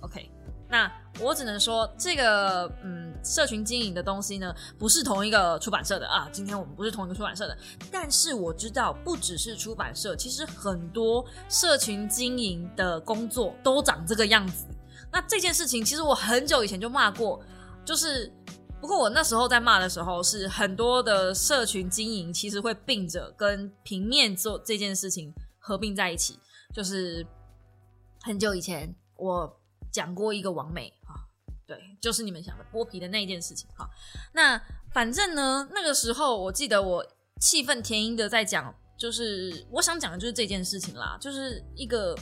[0.00, 0.30] OK，
[0.68, 0.90] 那
[1.20, 6.28] 我只能说这个嗯，社群经营的东西呢，不是同一个出版社的啊。
[6.32, 7.56] 今天我们不是同一个出版社的，
[7.90, 14.66] 但是我知道不只是出版社，其实很多社群经营的工作都长这个样子。
[15.10, 17.40] 那这件事情其实我很久以前就骂过，
[17.84, 18.32] 就是。
[18.80, 26.36] 不过我那时候在骂的时候，是很多的社群经营其实会并着跟平面做这件事情合并在一起。
[26.74, 27.24] 就是
[28.22, 29.56] 很久以前我
[29.92, 31.14] 讲过一个完美啊，
[31.66, 33.88] 对，就是你们想的剥皮的那一件事情哈。
[34.32, 34.60] 那
[34.92, 37.06] 反正呢，那个时候我记得我
[37.40, 42.16] 气愤填膺的在讲，就是我想讲的就是这件事情啦，就是一个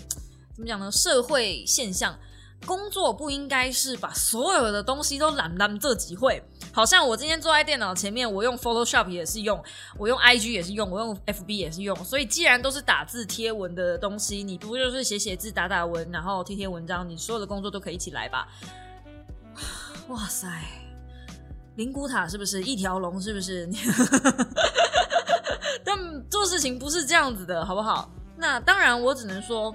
[0.53, 2.19] 怎么讲呢，社会现象。
[2.67, 6.43] 工作不应该是把所有的东西都揽揽这几会，
[6.73, 9.61] 好像我今天坐在电脑前面，我用 Photoshop 也是用，
[9.99, 18.47] 我用 IG 也是用，我用 FB 也是用，所以既然都是打字贴文的东西，你不就是写写字、打打文，然后贴贴文章，你所有的工作都可以一起来吧？
[20.09, 20.47] 哇塞，
[21.77, 23.21] 灵骨塔是不是一条龙？
[23.21, 23.69] 是不是？
[25.83, 28.11] 但做事情不是这样子的，好不好？
[28.37, 29.75] 那当然，我只能说。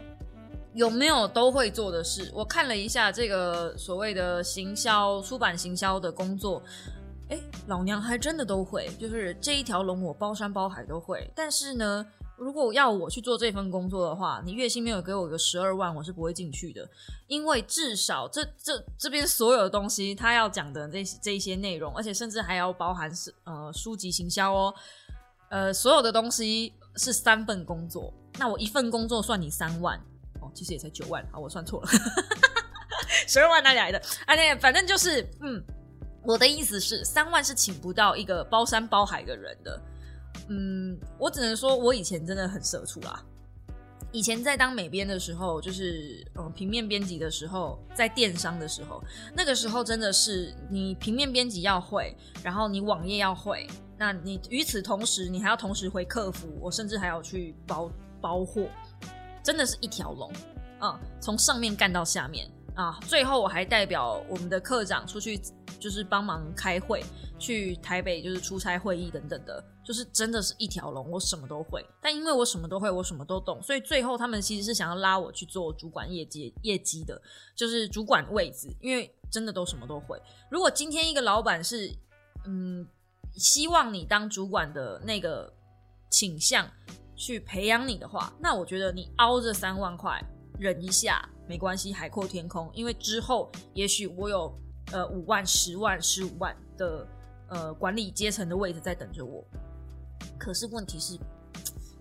[0.76, 2.30] 有没有都会做的事？
[2.34, 6.62] 我看了一下这个所谓的行销、出版行销的工作，
[7.30, 11.32] 哎，老娘还真的都会，就是这一条龙我包山包海都会。
[11.34, 12.06] 但是呢，
[12.38, 16.86] 如果要我去做这份工作的话，你月薪没有给我个十二万，我是不会进去的。
[17.28, 24.74] 因为至少这这这边所有的东西，他要讲的这这一些内容，而且甚至还要包含是呃书籍行销哦，
[25.50, 29.98] 呃所有的东西是三份工作，那我一份工作算你三万
[30.54, 31.88] 其实也才九万啊，我算错了，
[33.28, 33.98] 十二万哪里来的？
[34.26, 35.64] 啊，那反正就是嗯。
[36.28, 39.82] 我的意思是，三万是请不到一个包山包海的人的。
[40.48, 43.24] 嗯，我只能说，我以前真的很社畜啦。
[44.12, 49.04] 以前在当美编的时候，就是嗯平面编辑的时候，在电商的时候，
[49.36, 58.68] 那个时候真的是你平面编辑要会，然后你网页要会，那你与此同时，你还要同时回客服，我甚至还要去包包货，
[59.46, 60.30] 真的是一条龙
[60.80, 65.40] 啊，从上面干到下面啊，最后我还代表我们的科长出去。
[65.78, 67.04] 就是帮忙开会，
[67.38, 71.86] 去台北就是出差会议等等的，就是真的是一条龙，我什么都会。
[72.02, 77.22] 但因为我什么都会，我什么都懂，所以最后他们其实是想要拉我去做主管业绩业绩的，
[77.56, 80.20] 就是主管位置，因为真的都什么都会。
[80.50, 81.94] 如果今天一个老板是
[82.46, 82.88] 嗯
[83.36, 85.54] 希望你当主管的那个
[86.10, 86.68] 倾向
[87.16, 90.22] 去培养你的话，那我觉得你凹这三万块
[90.60, 92.70] 忍一下没关系，海阔天空。
[92.74, 94.54] 因为之后也许我有。
[94.92, 97.08] 呃，五万、十万、十五万的
[97.50, 99.44] 呃管理阶层的位置在等着我，
[100.38, 101.18] 可是问题是，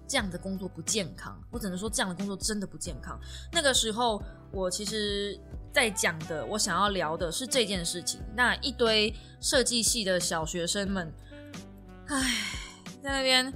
[0.07, 1.35] 这样的工作不健康。
[1.51, 3.19] 我只能说，这样的工作真的不健康。
[3.51, 4.23] 那个时候，
[4.53, 5.41] 我其实
[5.73, 8.21] 在讲的，我想要聊的是这件事情。
[8.37, 11.11] 那一堆设计系的小学生们，
[12.09, 12.23] 唉，
[13.03, 13.51] 在那边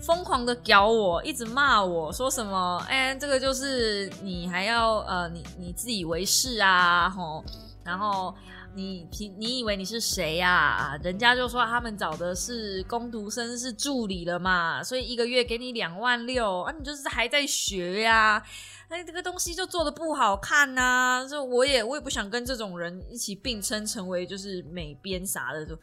[0.00, 2.84] 疯狂的屌我，一直骂我说什么？
[2.88, 7.44] 哎，这个就是你还要呃，你你自以为是啊，吼，
[7.84, 8.34] 然后。
[8.76, 10.98] 你你你以为你是谁呀？
[11.02, 18.42] 人家就说他们找的是工读生，是助理了嘛，所以一个月给你两万六啊，你就是还在学呀，
[18.90, 25.74] 哎，这个东西就做的不好看呐，就我也我也不想跟这种人一起并称成为就是美编啥的，就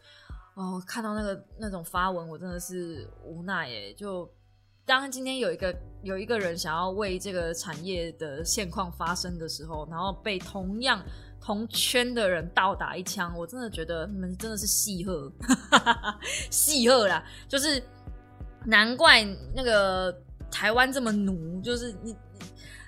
[0.56, 3.94] 哦，看到那个那种发文，我真的是无奈耶。
[3.94, 4.30] 就
[4.86, 11.04] 当今天有一个有一个人想要为这个产业的现况发声的时候，然后被同样。
[11.46, 15.30] 同圈的人倒打一枪，我真的觉得你们真的是戏鹤，
[16.50, 17.84] 戏鹤啦，就是
[18.66, 19.22] 难怪
[19.54, 20.18] 那个
[20.50, 22.16] 台湾这么奴，就是你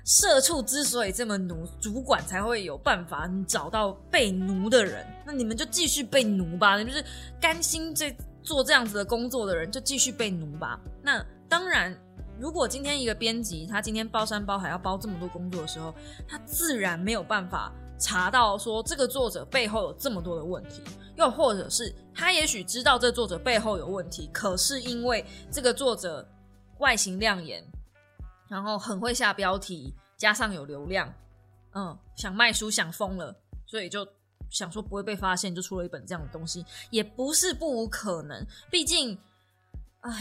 [0.05, 7.03] 社畜之所以这么奴，主管才会有办法找到被奴的人，那你们就继续被奴吧，你们是
[7.41, 10.79] 甘心这做这样子的工作的人，就继续被奴吧。
[11.01, 11.93] 那当然，
[12.39, 15.91] 如果今天一个编辑他今天包山包海要包这么多工作的时候，
[16.27, 17.73] 他自然没有办法。
[17.97, 20.81] 查到说这个作者背后有这么多的问题，
[21.15, 26.27] 又或者是他也许知道这作者背后有问题，可是因为这个作者
[26.79, 27.63] 外形亮眼，
[28.47, 31.13] 然后很会下标题，加上有流量，
[31.73, 34.07] 嗯，想卖书想疯了，所以就
[34.49, 38.45] 想说不会被发现，就出了一本这样的东西，也不是不无可能。
[38.71, 39.17] 毕竟，
[40.01, 40.11] 唉，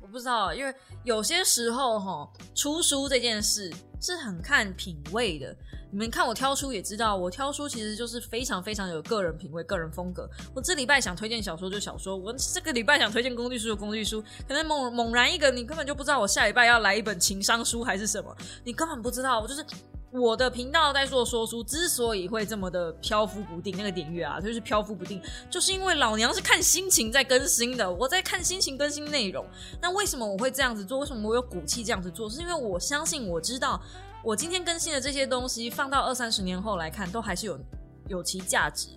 [0.00, 5.56] 我不知道，因为有些时候哈，出书这件事是很看品味的。
[5.94, 10.28] 你们看我挑书也知道，我挑书其实就是非常非常有个人品味、个人风格。
[10.52, 14.20] 我这礼拜想推荐小说就小说，我这个礼拜想推荐工具书就工具书。
[14.48, 19.38] 可能猛猛然一个，你根本就不知道我下礼拜要来一本情商书还是什么，你根本不知道。
[19.38, 19.64] 我就是
[20.10, 29.46] 我的频道在做说书，之所以会这么的飘忽不定，那个点阅啊，就是飘忽不定，就是因为老娘是看心情在更新的，我在看心情更新内容。
[29.80, 30.98] 那为什么我会这样子做？
[30.98, 32.28] 为什么我有骨气这样子做？
[32.28, 33.80] 是因为我相信，我知道。
[34.24, 37.60] 我今天更新的这些东西，放到二三十年后来看，都还是有
[38.08, 38.88] 有其价值。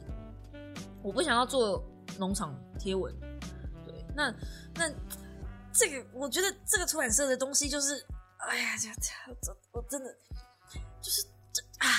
[1.03, 1.83] 我不想要做
[2.17, 3.13] 农场贴文，
[3.85, 4.33] 对，那
[4.75, 4.89] 那
[5.73, 8.05] 这个，我觉得这个出版社的东西就是，
[8.37, 8.87] 哎呀，这
[9.41, 10.09] 这我真的
[11.01, 11.89] 就是这啊。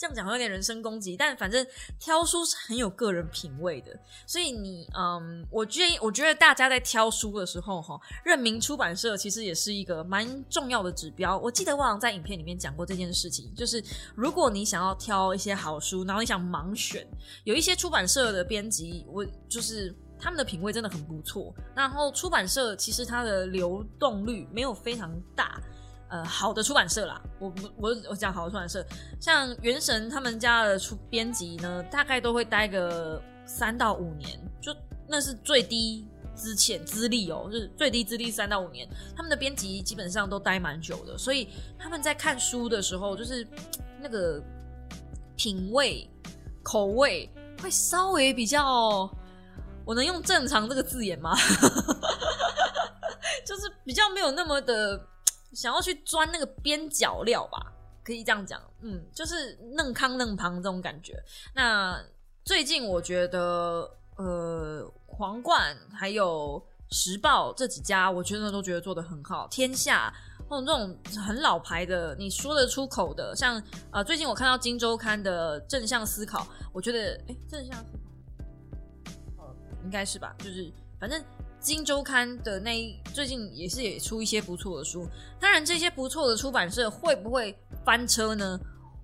[0.00, 1.64] 这样讲有点人身攻击，但反正
[1.98, 3.94] 挑书是很有个人品味的，
[4.26, 11.36] 所以你嗯，我建议，我觉得大家在挑书的时候哈，认明出版社其实也是一个蛮重要的指标。
[11.36, 13.84] 我记得我好像在影片里面讲过这件事情，就是
[14.14, 17.06] 如果你想要挑一些好书，然后你想盲选，
[17.44, 21.54] 有一些出版社的编辑，我就是他们的品味真的很不错。
[21.76, 25.60] 然后出版社其实它的流动率没有非常大。
[26.10, 28.84] 呃，好的出版社啦，我我我讲好的出版社，
[29.20, 34.74] 像原神他们家的出编辑呢，大概都会待个三到五年，就
[35.06, 36.04] 那是最低
[36.34, 41.48] 资浅资历哦，就是最低资历三到五年，他们的编辑基本上都待蛮久的，所以
[41.78, 43.46] 他们在看书的时候，就是
[44.00, 44.42] 那个
[45.36, 46.10] 品味
[46.64, 47.30] 口味
[47.62, 49.08] 会稍微比较
[49.84, 51.36] 我能用正常这个字眼吗？
[53.46, 55.00] 就是比较没有那么的
[55.52, 57.72] 想要去钻那个边角料吧，
[58.04, 61.20] 可以这样讲，嗯，就是嫩康嫩旁这种感觉。
[61.54, 62.00] 那
[62.44, 69.48] 最近我觉得，呃，皇冠还有时报这几家，我真的都觉得做的很好。
[69.48, 70.12] 天下
[70.48, 77.92] 或者这种很老牌的，你说得出口的，像呃，最近我看到《金周刊》的正向思考，我觉得，哎，正向思
[79.36, 81.22] 考，呃，应该是吧，就是反正。
[81.60, 85.06] 金周刊的那最近也是也出一些不错的书，
[85.38, 87.54] 当然这些不错的出版社会不会
[87.84, 88.58] 翻车呢？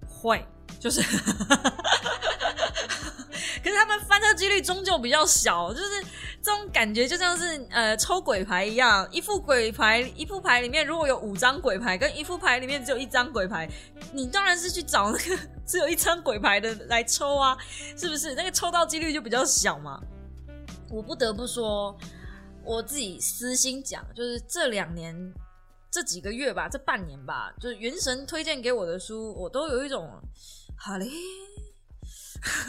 [0.08, 0.42] 会，
[0.80, 1.08] 就是，可
[3.70, 6.02] 是他们翻车几率终究比较小，就是
[6.42, 13.68] 这种感觉就像是呃抽鬼牌一样，一副鬼牌一副牌里面如果有五张鬼牌，跟一副牌里面只有一张鬼牌，
[14.12, 17.54] 你当然是去找那个只有一张鬼牌的来抽啊，
[17.96, 18.34] 是不是？
[18.34, 20.00] 那个抽到几率就比较小嘛。
[20.88, 21.94] 我不得不说。
[22.66, 25.32] 我自己私心讲，就是这两年、
[25.90, 30.10] 这几个月吧，这半年吧，就是元神推荐给我的书，我都有一种
[30.76, 31.08] 好嘞。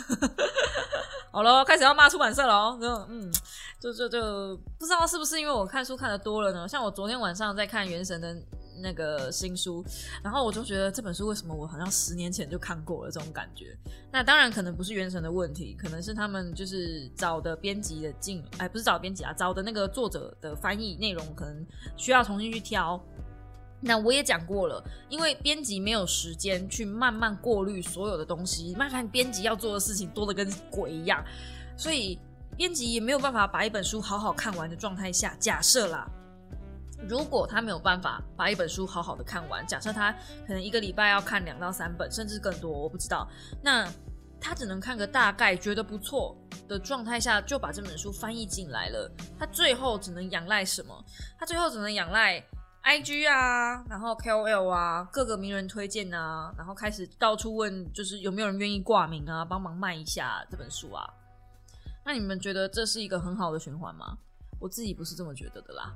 [1.32, 2.78] 好了，开始要骂出版社了哦。
[3.10, 3.32] 嗯，
[3.80, 6.68] 就就就不知道是不是因为我看书看的多了呢？
[6.68, 8.36] 像我昨天晚上在看《元神》的。
[8.82, 9.84] 那个新书，
[10.24, 13.78] 然后我就觉得这本书为什么我好像十年前就看过了这种感觉。
[14.12, 21.66] 那当然可能不是原神的问题，可能是他们就是找的编辑的进，哎，不是找编辑啊，找的那个作者的翻译内容可能
[21.96, 23.02] 需要重新去挑。
[23.80, 31.24] 那我也讲过了，因为编辑没有时间去慢慢过滤所有的东西，慢慢编辑要做的事情多的跟鬼一样，
[31.78, 32.20] 所以
[32.56, 36.10] 编辑也没有办法把一本书好好看完的状态下，假设啦。
[37.08, 40.12] 如果他没有办法把一本书好好的看完，假设他
[40.48, 43.28] 可能一个礼拜要看两到三本，甚至更多，我不知道。
[43.62, 43.88] 那
[44.40, 46.36] 他只能看个大概，觉得不错
[46.68, 49.12] 的状态下就把这本书翻译进来了。
[49.38, 51.06] 他最后只能仰赖什么？
[51.40, 52.44] 他最后只能仰赖
[52.84, 61.08] IG 啊，然后 KOL 啊，各个名人推荐啊，然后开始到处问，就是有没有人愿意挂名啊，帮忙卖一下这本书啊。
[62.06, 64.18] 那你们觉得这是一个很好的循环吗？
[64.60, 65.94] 我自己不是这么觉得的啦。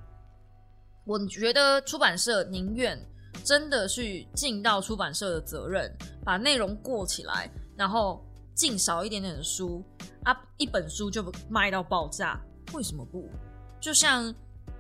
[1.05, 2.99] 我觉得出版社宁愿
[3.43, 5.91] 真的去尽到出版社的责任，
[6.23, 8.23] 把内容过起来，然后
[8.53, 9.83] 进少一点点的书
[10.23, 12.39] 啊，一本书就卖到爆炸，
[12.73, 13.27] 为什么不？
[13.79, 14.33] 就像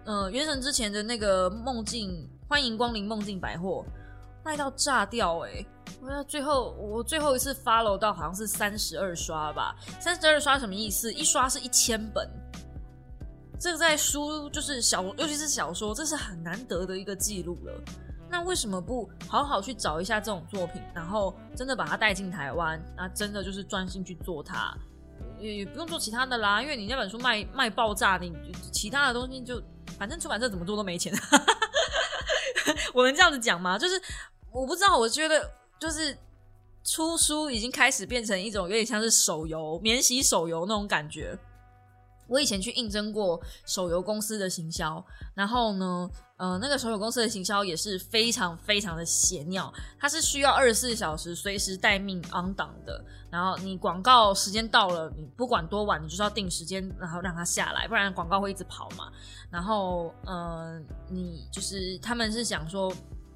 [0.05, 3.83] 呃，原神之前的那个梦境，欢迎光临梦境百货，
[4.45, 5.65] 卖到炸掉哎！
[6.01, 11.11] 我最后我最后一次 follow 到好像是三十二刷吧，三十二刷什么意思？
[11.13, 12.29] 一刷是一千本。
[13.61, 17.71] 这个在书就是小，尤其是小说，这是很难得的一个记录了。
[18.27, 22.81] 那为什么不好好去找一下这种作品，然后真的把它带进台湾？
[22.97, 24.75] 那真的就是专心去做它，
[25.39, 26.59] 也也不用做其他的啦。
[26.59, 28.33] 因为你那本书卖卖爆炸，你
[28.71, 29.61] 其他的东西就
[29.99, 31.13] 反正出版社怎么做都没钱。
[32.95, 33.77] 我能这样子讲吗？
[33.77, 34.01] 就是
[34.51, 35.47] 我不知道，我觉得
[35.79, 36.17] 就是
[36.83, 41.37] 出书已经开始变成一种有点像是手游、免洗手游那种感觉。
[42.31, 45.05] 我以前去应征过手游公司的行销，
[45.35, 53.03] 然后呢，呃，那个手游公司的行销也是非常非常的邪尿，它是需要二十四小时随时待命 on 档的。
[53.29, 59.11] 然后你广告时间到了，你不管多晚，你就是要定时间，然后让它下来，不然广告会一直跑嘛。
[59.49, 62.93] 然后，呃，你就是他们是想说。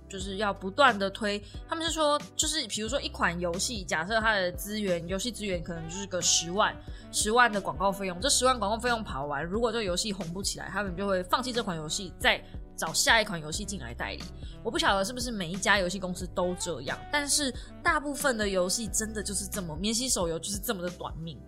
[0.08, 6.76] 就是要不断的推，他们是说，就是比如说一款游戏，假设它的资源，游戏资源可能就是个十万，
[7.12, 12.44] 十万的广告费用，这十万广告费用跑完，如果这游戏红不起来，他们就会放弃这款游戏，再
[12.76, 14.24] 找下一款游戏进来代理。
[14.64, 17.54] 我不晓得是不是每一家游戏公司都这样，但是
[17.84, 21.40] 大部分的游戏真的就是这么免洗手游就是这么的短命。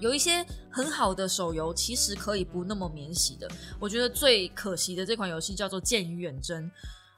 [0.00, 6.64] 有一些很好的手游其实可以不那么免洗的，我觉得最可惜的这款游戏叫做《剑与远征》。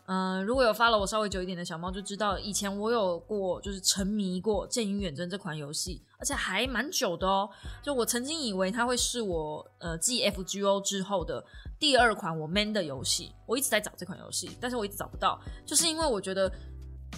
[0.09, 7.51] 嗯，如果有发了我稍微久一点的小猫就知道，以前我有过就是沉迷过《剑与远征》这款游戏，而且还蛮久的哦。
[7.83, 11.45] 就我曾经以为它会是我呃继 FGO 之后的
[11.81, 16.49] 第二款我 man 的游戏，我一直在找这款游戏，但是我一直找不到，就是因为我觉得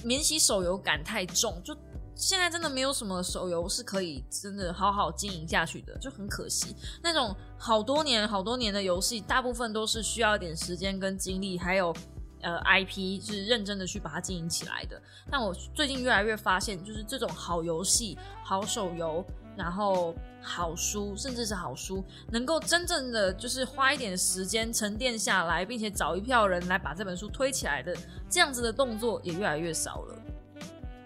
[0.02, 1.76] 免洗手游感太重，就
[2.14, 6.74] 现在真的没有什么手游是可以真的好好经营下去的，就很可惜。
[7.02, 11.94] 那种好多年好多年的游戏，大部分都是需要一点时间跟精力，还有。
[12.42, 15.00] 呃，IP 是认真的去把它经营起来的。
[15.30, 19.24] 但我最近越来越发现，就是这种好游戏、好手游，
[19.56, 27.96] 然后好书，甚至是好书，能够真正的就是花一点时间沉淀下来，并且找一票人来把这本书推起来的，
[28.28, 30.14] 这样子的动作也越来越少了。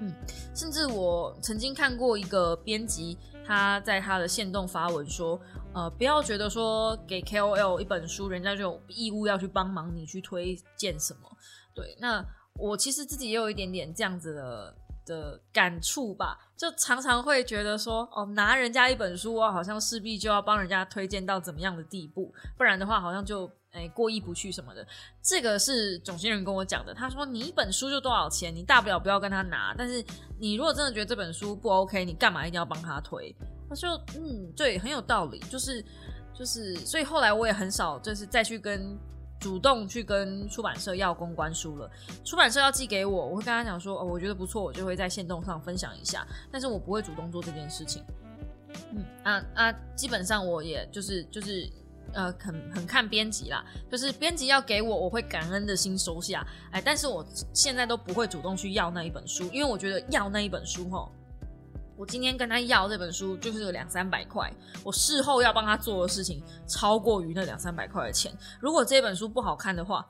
[0.00, 0.12] 嗯，
[0.54, 3.16] 甚至我曾经看过一个编辑，
[3.46, 5.40] 他在他的线动发文说
[5.74, 11.20] ：“呃，不要觉得说给 KOL 一本书，人家就有义务要去帮忙你去推荐什么。
[11.74, 24.86] 对，那我其实自己也有一点点这样子的的感触吧，就常常会觉得说，哦，拿人家一本书啊，好像势必就要帮人家推荐到怎么样的地步，不然的话，好像就哎过意不去什么的。
[25.22, 30.04] 这个是总经人跟我讲的，他说你一本书就多少钱，你大不了不要跟他拿，但是
[30.38, 33.34] 你如果真的觉得这本书不 OK，你干嘛一定要帮他推？
[33.72, 35.84] 他说，嗯，对，很有道理，就是
[36.34, 38.98] 就是，所以后来我也很少就是再去跟。
[39.42, 41.90] 主动去跟出版社要公关书了，
[42.24, 48.04] 出版社要寄给我，我会跟他讲说，哦，我觉得不错，我就会在线动上分享一下，但是我不会主动做这件事情。
[48.92, 51.68] 嗯啊啊，基本上我也就是就是
[52.12, 61.10] 呃，很很看编辑啦，就是编辑要给我，我会感恩的心收下，哎，但是我现在都不会主动去要那一本书，因为我觉得要那一本书吼。
[61.96, 64.52] 我今天跟他要这本书，就是两三百块。
[64.82, 68.36] 我事后要帮他做的事情，超过于那两三百块的钱。
[68.60, 70.06] 如果这本书不好看的话，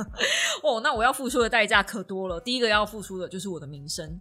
[0.62, 2.40] 哦，那我要付出的代价可多了。
[2.40, 4.20] 第一个要付出的就是我的名声，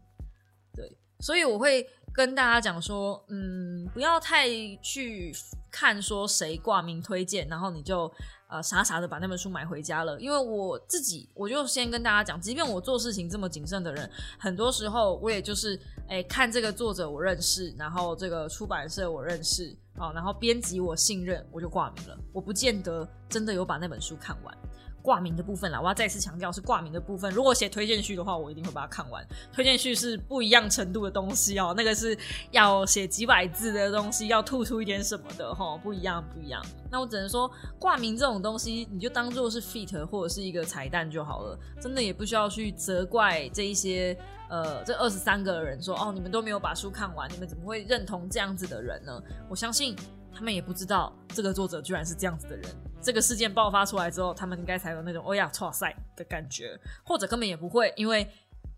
[0.76, 4.47] 对，所以我会跟大家讲说，嗯，不要太
[4.82, 5.36] 去
[5.70, 8.12] 看说谁挂名推荐，然后你就。
[8.54, 24.56] 啊，傻傻的把那本书买回家了，因为我自己，我就先跟大家讲，即便我做事情这么谨慎的人，很多时候我也就是，哎，看这个作者我认识，然后这个出版社我认识，啊，然后编辑我信任，我就挂名了，我不见得真的有把那本书看完。
[25.04, 27.30] 挂名的部分啦，我要再次强调是挂名的部分。
[27.32, 29.24] 如果写推荐序的话，我一定会把它看完。
[29.51, 32.18] 推荐序是不一样程度的东西哦，那个是
[32.51, 36.66] 要写几百字的东西，要吐出一点什么的哈，不一样不一样。
[36.89, 44.18] 那我只能说，挂名这种东西，你就当做是 fit 或者是一个彩蛋就好了，真的也不需要去责怪这一些
[44.49, 49.22] 呃这二十三个人说哦，你们都没有把书看完，你们怎么会认同这样子的人呢？
[49.49, 49.95] 我相信。
[50.36, 52.66] 他们也不知道这个作者居然是这样子的人。
[53.04, 58.28] 这个事件爆发出来之后，他们应该才有那种“哦呀，错赛”的感觉，或者根本也不会，因为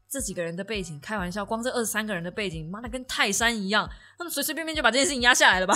[0.09, 5.75] 这几个人的背景，开玩笑，光这二十三个人的背景，妈的跟泰山一样，他们随随便便就把这件事情压下来了吧？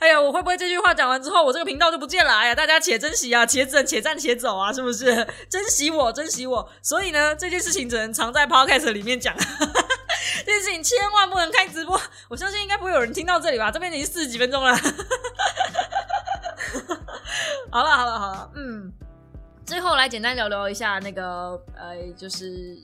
[0.00, 2.32] 哎呀，我会不会这句话讲完之后，我这个频道就不见了？
[2.32, 5.26] 哎呀，大家且珍惜啊，且走且战且走啊，是不是？
[5.48, 6.68] 珍惜我，珍惜我。
[6.82, 9.34] 所以呢，这件事情只能藏在 podcast 里面讲。
[10.44, 13.70] 这件事情千万不能开直播， 我相信应该不会有人听到这里吧？
[13.70, 14.74] 这边已经四十几分钟了。
[17.70, 18.92] 好了好了好了，嗯，
[19.64, 22.76] 最后来简单聊聊一下那个呃，就是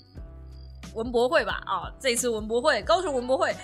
[0.95, 1.61] 文博会吧。
[1.67, 3.55] 啊，这次文博会，高雄文博会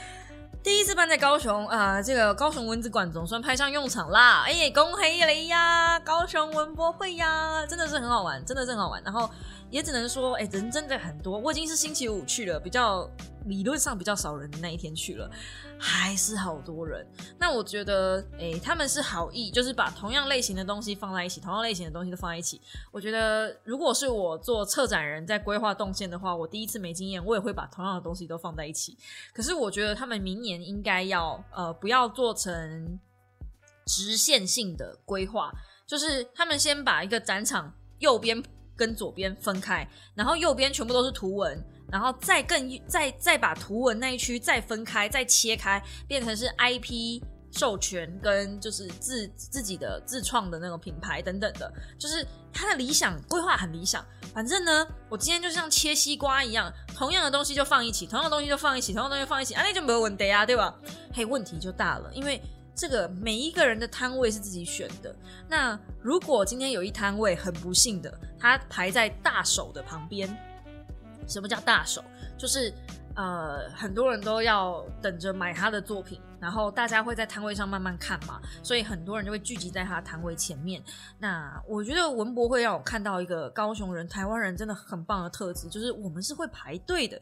[0.63, 4.45] 第一次办在高雄啊，这个高雄文字馆总算派上用场啦！
[4.47, 9.03] 哎，恭喜你呀，高雄文博会呀，真的是很好玩，真的是很好玩。
[9.03, 9.29] 然后。
[9.75, 11.37] 也只能说，哎，人真的很多。
[11.37, 13.11] 我已经是星期五去了，比较
[13.47, 15.29] 理论上比较少人的那一天去了，
[15.77, 17.05] 还是好多人。
[17.41, 22.61] 那我觉得，哎，他们是好意，就是把同样类型的东西放在一起，同样类型的东西都放在一起。
[22.93, 28.97] 我觉得，如果是我做策展人在规划动线的话，我第一次没经验，我也会把同样的东西都放在一起。
[29.33, 32.97] 可是我觉得他们明年应该要，呃，不要做成
[33.87, 35.51] 直线性的规划，
[35.85, 38.41] 就是他们先把一个展场右边。
[38.77, 54.05] 跟左边分开，然后右边全部都是图文，然后再更再再把图文那一区再分开，再切开，变成是 IP 授权跟就是自自己的自创的那种品牌等等的，就是他的理想规划很理想。
[54.33, 60.75] 反正呢，我今天就像切西瓜一样，同样的东西就放一起，同样的东西就放一起，同样的东西放一起，啊，那就没有问题啊，对吧？
[61.13, 62.43] 嘿，问题就大了，因为。
[62.75, 65.15] 这个每一个人的摊位是自己选的。
[65.49, 70.29] 那如果今天有一摊位很不幸的，他排在大手的旁边，
[71.29, 72.03] 什么叫大手？
[72.37, 72.73] 就是
[73.15, 80.83] 呃，很多人都要等着买他的作品，然后大家会在摊位上慢慢看嘛，所以很多人就会聚集在他的摊位前面。
[81.21, 87.21] 那我觉得文博会让我看到一个高雄人、台湾人真的很棒的特质，就是我们是会排队的。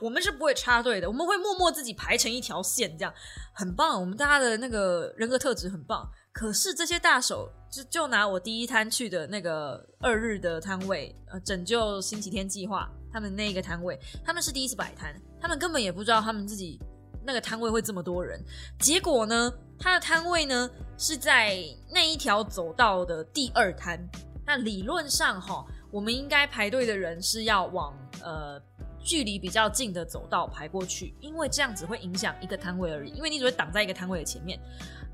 [0.00, 3.12] 我们是不会插队的，我们会默默自己排成一条线，这样
[3.52, 4.00] 很棒。
[4.00, 6.08] 我们大家的那个人格特质很棒。
[6.32, 16.78] 可是这些大手，就就拿我第一摊去的那个二日的摊位，呃，拯救星期天计划他们那个摊位，他们是第一次摆摊，他们根本也不知道他们自己
[17.24, 18.40] 那个摊位会这么多人。
[18.78, 21.58] 结果呢，他的摊位呢是在
[21.90, 23.98] 那一条走道的第二摊。
[24.46, 28.62] 那理论上哈，我们应该排队的人是要往呃。
[29.08, 34.60] 距离比较近的走道排过去，因为这样子会影响一个摊位而已，因为你只会挡在一个摊位的前面。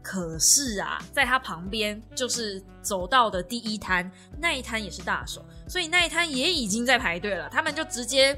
[0.02, 7.48] 可是啊，在它旁边就是走道的第一摊，那一摊也是大手，所以那一摊也已经在排队了。
[7.48, 8.36] 他们就直接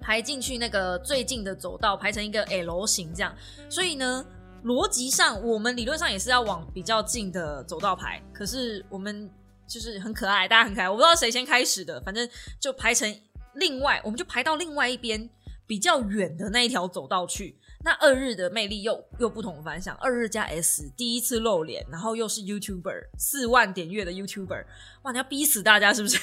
[0.00, 3.32] 排进去那个最近的走道，排成一个 L 型这样。
[3.70, 4.26] 所以呢，
[4.64, 9.30] 逻辑上我们理论上也是要往比较近的走道排，可是我们
[9.68, 10.90] 就是很可爱，大家很可爱。
[10.90, 13.08] 我不知道谁先开始的，反正就排成
[13.54, 15.28] 另外，我们就排到另外一边
[15.66, 17.58] 比较远的那一条走道去。
[17.86, 24.64] 那二日的魅力又又不同凡响，二日加 S 第一次露脸，然后又是 YouTuber 四万点阅的 YouTuber，
[25.02, 25.12] 哇！
[25.12, 26.18] 你要逼死大家是不是？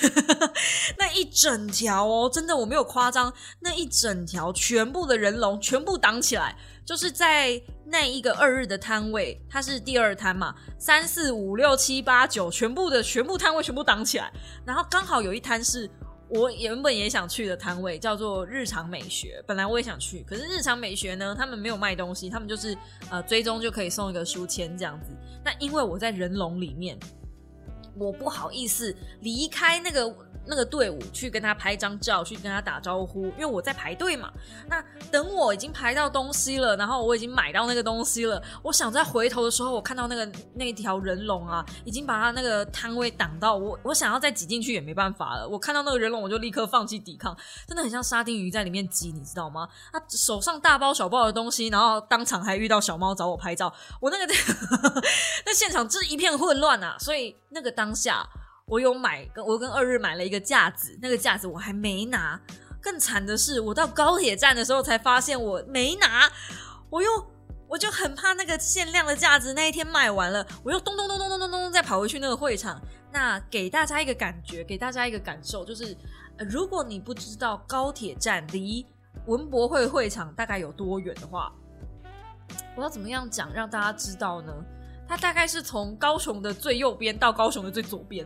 [0.98, 14.34] 那一整条哦，真的我没有夸张，那一整条全部的人龙全部挡起来，就是在那一个二日的摊位，它是第二摊嘛，三四五六七八九全部的全部摊位全部挡起来，
[14.66, 15.88] 然后刚好有一摊是。
[16.32, 22.78] 我原本也想去的摊位叫做日常美学，本来我也想去，可是日常美学呢，他们没有卖东西，他们就是
[23.10, 25.12] 呃追踪就可以送一个书签这样子。
[25.44, 26.98] 那因为我在人龙里面，
[27.96, 30.16] 我不好意思离开那个。
[30.46, 34.32] 那个队伍去跟他拍张照，去跟他打招呼，因为我在排队嘛。
[34.68, 45.48] 那等我已经排到东西了，然后我已经买到那个东西了，我想再回头的时候，我看到那个那一条人龙啊，已经把他那个摊位挡到，我我想要再挤进去也没办法了。
[45.48, 47.38] 我看到那个人龙，我就立刻放弃抵抗，
[47.68, 49.68] 真的很像沙丁鱼在里面挤，你知道吗？
[49.94, 54.26] 他手上大包小包的东西，然后当场还遇到小猫找我拍照，我那个
[55.46, 58.28] 那现场真是一片混乱啊，所以那个当下。
[58.72, 62.40] 我有买，跟我跟二日买了一个架子，那个架子我还没拿。
[62.80, 66.32] 更惨的是，我到高铁站的时候才发现我没拿。
[66.90, 67.10] 我又
[67.68, 72.82] 我就很怕那个限量的架子那一天卖完了，我又咚咚咚咚咚咚咚再跑回去那个会场。
[73.12, 75.94] 那给大家一个感觉，给大家一个感受，就是
[76.50, 78.88] 如果你不知道高铁站离
[79.26, 81.52] 文博会会场大概有多远的话，
[82.78, 84.54] 我要怎么样讲让大家知道呢？
[85.10, 88.26] 它大概是从高雄的最右边到高雄的最左边。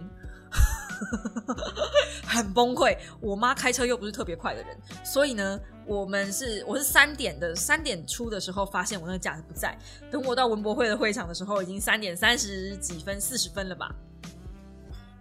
[2.26, 9.78] 很崩溃，我妈开车又不是特别快的人，所以呢，我们是我是三点的三点出的时候发现我那个架子不在，
[10.12, 13.94] 等我到文博会的会场的时候，已经三点三十几分四十分了吧。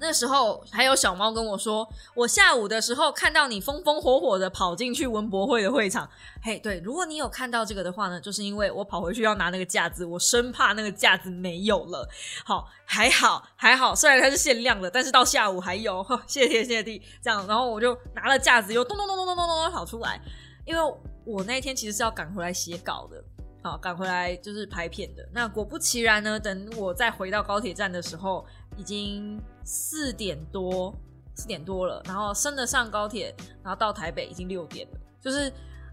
[0.05, 6.07] 那时候还有小猫跟我说，我下午的时候看到你风风火火的跑进去文博会的会场。
[6.42, 12.07] 嘿，对，如果你有看到这个的话呢，就是因为我跑回去要拿那个架子，我生怕那个架子没有了。
[12.44, 16.05] 好，还好还好，虽然它是限量的，但是到下午还有。
[16.26, 20.20] 谢天谢地，这样，然后我就拿了架子，又咚咚咚咚咚咚咚咚跑出来，
[20.66, 20.94] 因为
[21.24, 23.24] 我那一天其实是要赶回来写稿的。
[23.64, 25.26] 好，赶回来就是拍片的。
[25.32, 28.44] 那果不其然呢，等我再回到高铁站的时候，
[28.76, 30.94] 已经四点多，
[31.34, 32.02] 四点多了。
[32.04, 35.00] 然后升得上高铁，然后到台北已经六点了。
[35.18, 35.50] 就是，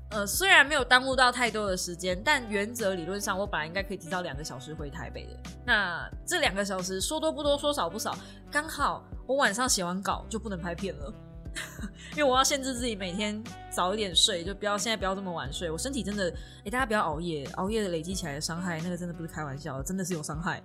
[0.09, 5.39] 呃，虽然没有耽误到太多的时间，但原则理论上，我本来应该可以提早两个小时回台北的。
[5.65, 8.17] 那这两个小时说多不多，说少不少，
[8.51, 11.13] 刚好我晚上写完稿就不能拍片了。
[12.11, 15.69] 因为我要限制自己每天早一点睡，就不要现在不要这么晚睡。
[15.69, 16.33] 我身体真的，
[16.65, 20.61] 哎，大家不要熬夜，熬夜累积起来的伤害，那个真的不是开玩笑，真的是有伤害，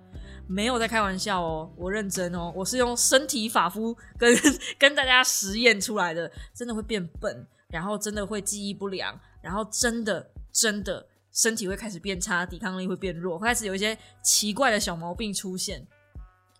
[0.47, 4.35] 没有在开玩笑哦，我认真哦，我是用身体法夫跟
[4.77, 15.85] 跟大家实验出来的，真的会变笨，然后真的会记忆不良，然后真的真的身体会开始变差，抵抗力会变弱，开始有一些奇怪的小毛病出现。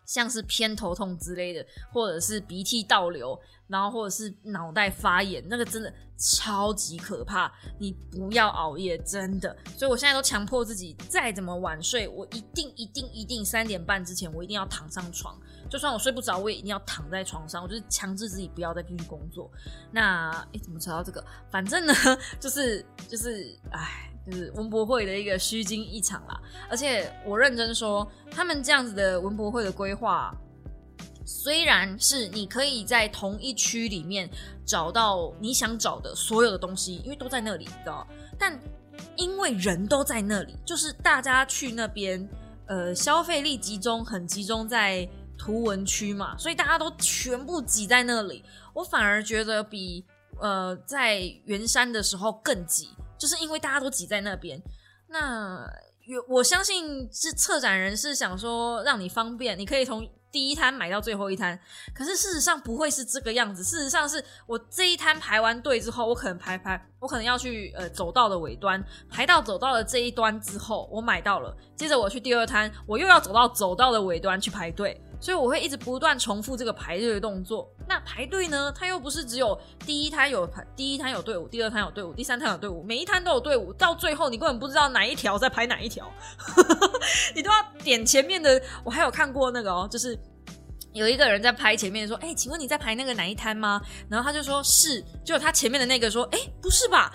[0.05, 3.37] 像是偏头痛之类的，或者是鼻涕倒流，
[3.67, 7.51] 然后或者是脑袋发炎，那个真的超级可怕。
[7.79, 9.55] 你不要熬夜，真的。
[9.77, 15.37] 所以我现在都强迫自己，再怎么晚睡，我一定一定一定三点半之前，我一定要躺上床。
[15.69, 17.61] 就算我睡不着，我也一定要躺在床上。
[17.61, 19.51] 我就是强制自己不要再继续工作。
[19.91, 21.23] 那诶，怎么扯到这个？
[21.51, 21.93] 反正呢，
[22.39, 24.11] 就是就是，唉。
[24.29, 26.37] 就是文博会的一个虚惊一场啦，
[26.69, 30.35] 而且我认真说，他们这样子的文博会的规划，
[31.27, 34.29] 虽然是你可以在同一区里面
[34.65, 38.07] 找到你想找的所有的东西，因为都在那里，你知道
[38.39, 38.57] 但
[39.17, 42.27] 因为人都在那里，就是大家去那边，
[42.67, 45.07] 呃，消费力集中，很集中在
[45.37, 48.41] 图文区嘛，所以大家都全部挤在那里，
[48.73, 50.05] 我反而觉得比
[50.39, 52.89] 呃在圆山的时候更挤。
[53.19, 54.61] 就是因为大家都挤在那边，
[55.09, 55.67] 那
[56.29, 60.07] 我相信是策展人是想说让你方便，你可以从
[60.37, 61.59] 第一摊买到最后一摊。
[61.95, 75.01] 可是事实上不会是这个样子，事实上是我这一摊排完队之后，我可能排排，我可能要去呃走道的尾端排到走到了这一端之后，我买到了，接着我去第二摊，我又要走到走道的尾端去排队。
[75.19, 77.69] 所以我会一直不断重复这个排队的动作。
[77.87, 78.71] 那排队呢？
[78.77, 83.71] 它又不是只有第一摊有排，第一摊有队伍，第二摊有队伍，第三摊有队伍，每一摊都有队伍。
[83.73, 86.11] 到最后你根本不知道哪一条在排哪一条，
[87.35, 88.61] 你都要点前面的。
[88.83, 90.17] 我还有看过那个哦，就是。
[90.93, 97.13] 有一个人在排前面说：“哎，请问你在排那个哪一摊吗？”然后他就说：“是。”就他前面的那个说：“哎，不是吧？”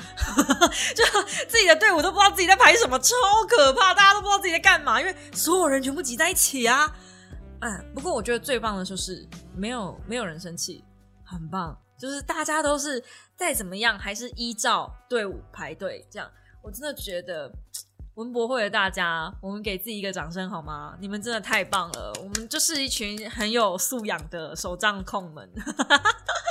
[0.95, 1.05] 就
[1.49, 3.17] 自己的队伍都不知道自己在排什么，超
[3.49, 3.93] 可怕！
[3.93, 6.95] 大家都不知道自己在干嘛，因为所有人全部挤在一起啊。
[7.63, 10.85] 嗯，不过我觉得最棒的就是没有没有人生气，
[11.25, 11.77] 很棒。
[11.99, 13.03] 就是大家都是
[13.37, 16.31] 再怎么样还是依照队伍排队，这样
[16.63, 17.51] 我真的觉得。
[18.17, 20.95] 文博会的大家，我们给自己一个掌声好吗？
[21.01, 22.13] 你们真的太棒了！
[22.23, 25.51] 我们就是一群很有素养的手账控们。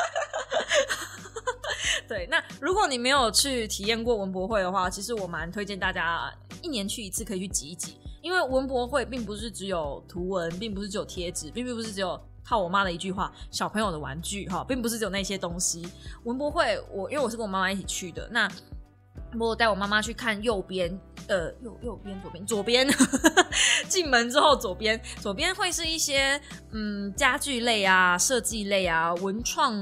[2.10, 6.34] 对，那如果你没有去体验过文博会的话，其实我蛮推荐大家
[6.64, 8.00] 一年去一次，可以去挤一挤。
[8.22, 15.88] 因为文博会并不是只有图文，并不是只有贴纸，并并不是只有套我妈的一句话，小朋友的玩具哈，并不是只有那些东西。
[16.24, 18.50] 文博会，我因为我是跟我妈妈一起去的，那。
[19.40, 22.88] 我带我妈妈去看右边，呃，右右边、左边、左边。
[23.88, 26.40] 进门之后，左边左边会是一些
[26.72, 29.74] 嗯家具类啊、设计类啊、文创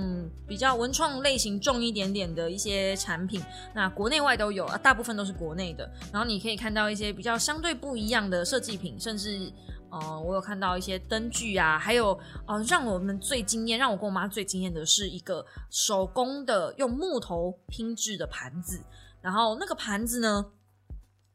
[0.48, 3.42] 比较文创类型重一点点的一些产品。
[3.74, 5.90] 那国内外都有啊，大部分都是国内的。
[6.12, 9.52] 然后你可以看到一些比较相对不一样的设计品，甚至
[9.92, 18.80] 呃，我有看到一些灯具啊，还有呃，让我们最惊艳，让我跟我妈最惊艳的是一个手工的用木头拼制的盘子。
[19.22, 20.52] 然后那个盘子呢，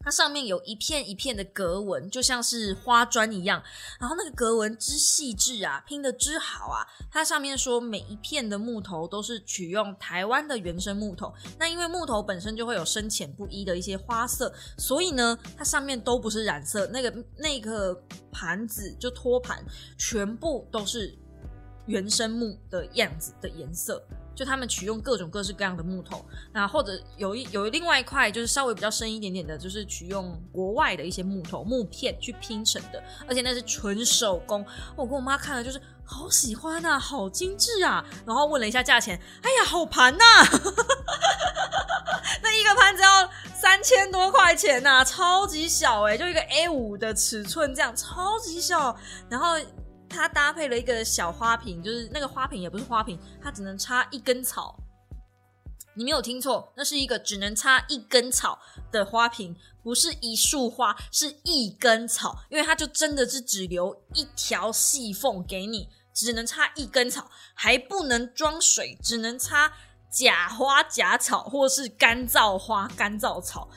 [0.01, 3.63] 它上面有一片一片的格纹，就像是花砖一样。
[3.99, 6.87] 然后那个格纹之细致啊，拼的之好啊。
[7.11, 11.33] 它上面说每一片的木头都是取用台湾的原生木头。
[11.59, 16.87] 那因为木头本身就会有深浅不一的一些花色，所以呢，它上面都不是染色。
[16.87, 17.99] 那个那个
[18.31, 19.65] 盘子就托盘，
[19.97, 21.17] 全部都是
[21.87, 24.03] 原生木的样子的颜色。
[24.35, 34.65] 就他们取用各种各式各样的木头，那或者有一有另外一块就是稍微比较深一点点的，就是取用国外的一些木头木片去拼成的，而且那是纯手工。
[34.97, 40.25] 我跟我妈看了就是好喜欢啊，好精致啊，然后问了一下价钱，哎呀，好盘呐，
[42.43, 48.97] 那一个盘子要三千多块钱呐，超级小哎，就一个 A 五的尺寸这样，超级小，
[49.29, 49.57] 然后。
[50.15, 54.79] 它搭配了一个小花瓶，就是那个花瓶也不是花瓶，它只能插一根草。
[55.97, 58.59] 你没有听错，那是一个只能插一根草
[58.91, 69.73] 的花瓶，不是一束花，是一根草，因为它就真的是只留一条细缝给你，只能插一根草，还不能装水，只能插
[70.11, 73.69] 假花假草或是干燥花干燥草。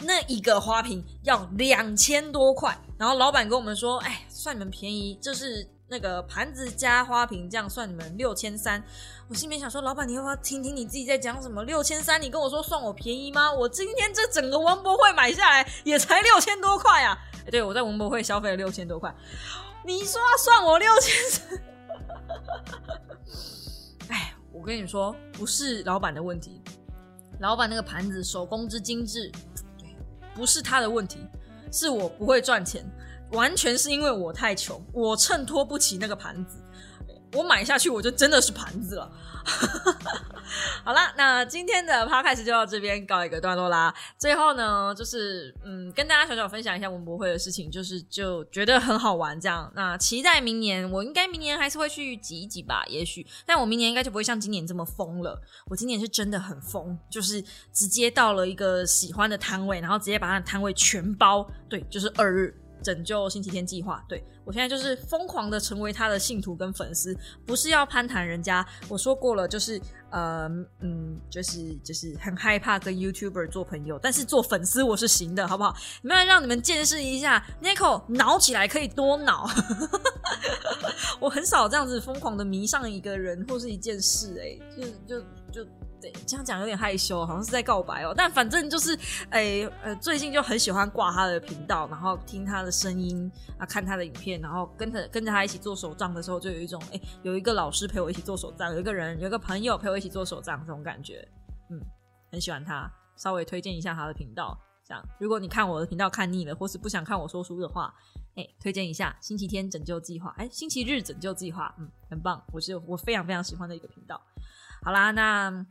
[0.00, 8.82] 那一个花瓶要两千多块，然后老板跟我们说：“哎，算你们便宜，就是。”那个盘子加花瓶这样算你们六千三，
[9.28, 11.62] 我心里面想说，老板你要不要听听你自己在讲什么？
[11.64, 13.52] 六千三，你跟我说算我便宜吗？
[13.52, 17.14] 我今天这整个文博会买下来也才六千多块啊！
[17.50, 19.14] 对我在文博会消费了六千多块，
[19.84, 21.62] 你说算我六千三？
[24.08, 26.62] 哎，我跟你说，不是老板的问题，
[27.40, 29.30] 老板那个盘子手工之精致，
[30.34, 31.18] 不是他的问题，
[31.70, 32.82] 是我不会赚钱。
[33.32, 36.58] 完全是因为我太穷，我衬托不起那个盘子，
[37.32, 39.10] 我买下去我就真的是盘子了。
[40.84, 43.92] 好了，那今天的 podcast 就到这边告一个段落啦。
[44.18, 49.72] 最后呢，就是嗯，跟大家小小分享一下文博会的事情，就是就觉得很好玩这样。
[49.74, 55.40] 那期待明年，我应该明年还是会去挤一挤吧，也许，但我明年应该就不会像今年这么疯了。
[55.70, 62.54] 我今年是真的很疯，就是直接到了一个喜欢的摊位，然后直接把他的摊位全包，对，就是二日。
[62.82, 67.16] 拯救星期天计划，对我现在就是疯狂的成为他的信徒跟粉丝，
[67.46, 68.66] 不是要攀谈人家。
[68.88, 69.80] 我说过了，就是
[70.10, 70.48] 呃
[70.80, 75.74] 嗯，就是就是很害怕跟 YouTuber 做朋友，但是做粉丝我是行的，好不好？
[76.02, 79.48] 你们让你们见识一下，Nico 挠起来可以多挠。
[81.20, 84.58] 我很少这样子疯狂的迷上一个人或是一件事，哎，
[85.06, 85.66] 就就就。
[86.02, 88.12] 对，这样讲有点害羞，好像是在告白哦。
[88.16, 88.98] 但反正就是，
[89.30, 101.24] 哎，呃，最近就很喜欢挂他的频道，然后听他的声音啊，看他的影片，然后跟着跟着他一起做手账的时候，就有一种，哎，有一个老师陪我一起做手账，有一个人，有一个朋友陪我一起做手账这种感觉，
[101.70, 101.80] 嗯，
[102.32, 102.90] 很喜欢他。
[103.16, 107.94] 稍微推荐一下他的频道，这样，如果你看我的频道看腻了，或是不想看我说书的话，
[108.34, 114.20] 哎，推荐一下星期天拯救计划，哎，星期日拯救计划，嗯，很棒，我是我非常非常喜欢的一个频道。
[114.82, 115.66] 好啦，那。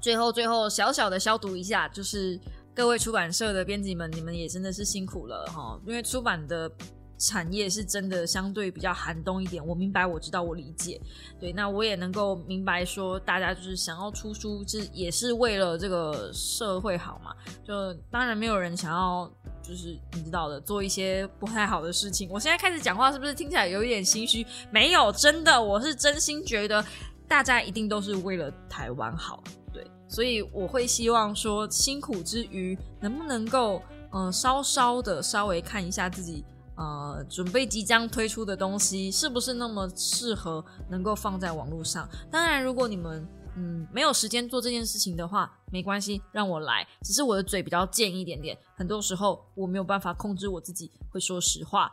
[0.00, 2.38] 最后，最后小小的消毒一下，就是
[2.74, 5.80] 各位出版社的编辑们，你们也真的是辛苦了哈。
[5.86, 6.70] 因为出版的
[7.16, 11.00] 产业是真的相对比较寒冬一点，我明白，我知道，我理解。
[11.40, 17.34] 对，那我也能够明白说，大家就是想要出书，是也是为了这个社会好嘛。
[17.66, 19.26] 就当然没有人想要
[19.62, 22.28] 就是你知道的，做一些不太好的事情。
[22.30, 24.46] 我现在开始讲话是不是听起来有一点心虚？
[24.70, 26.84] 没有，真的，我是真心觉得
[27.28, 36.44] 大家一定都是为了台湾好，对，所以我会希望说辛苦之余，能不能够嗯稍稍的稍微看一下自己
[36.76, 42.08] 呃准备即将推出的东西是不是那么适合能够放在网络上。
[42.30, 46.84] 当然，如果你们嗯，没有时间做这件事情的话，没关系，让我来。
[47.02, 51.92] 只是我的嘴比较贱一点点，很多时候我没有办法控制我自己，会说实话。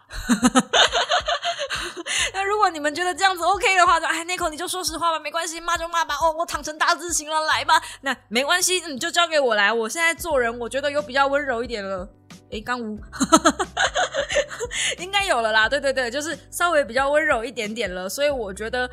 [2.61, 6.13] 如果你们觉得这样子 OK 的话，就哎，那口你就说实话吧，没关系，骂就骂吧。
[6.21, 7.81] 哦，我躺成大字型了，来吧。
[8.01, 9.73] 那没关系，你就交给我来。
[9.73, 12.07] 我现在做人，我觉得有比较温柔一点了。
[12.51, 12.99] 哎，刚无，
[15.01, 15.67] 应该有了啦。
[15.67, 18.07] 对对对，就是稍微比较温柔一点点了。
[18.07, 18.87] 所以我觉得。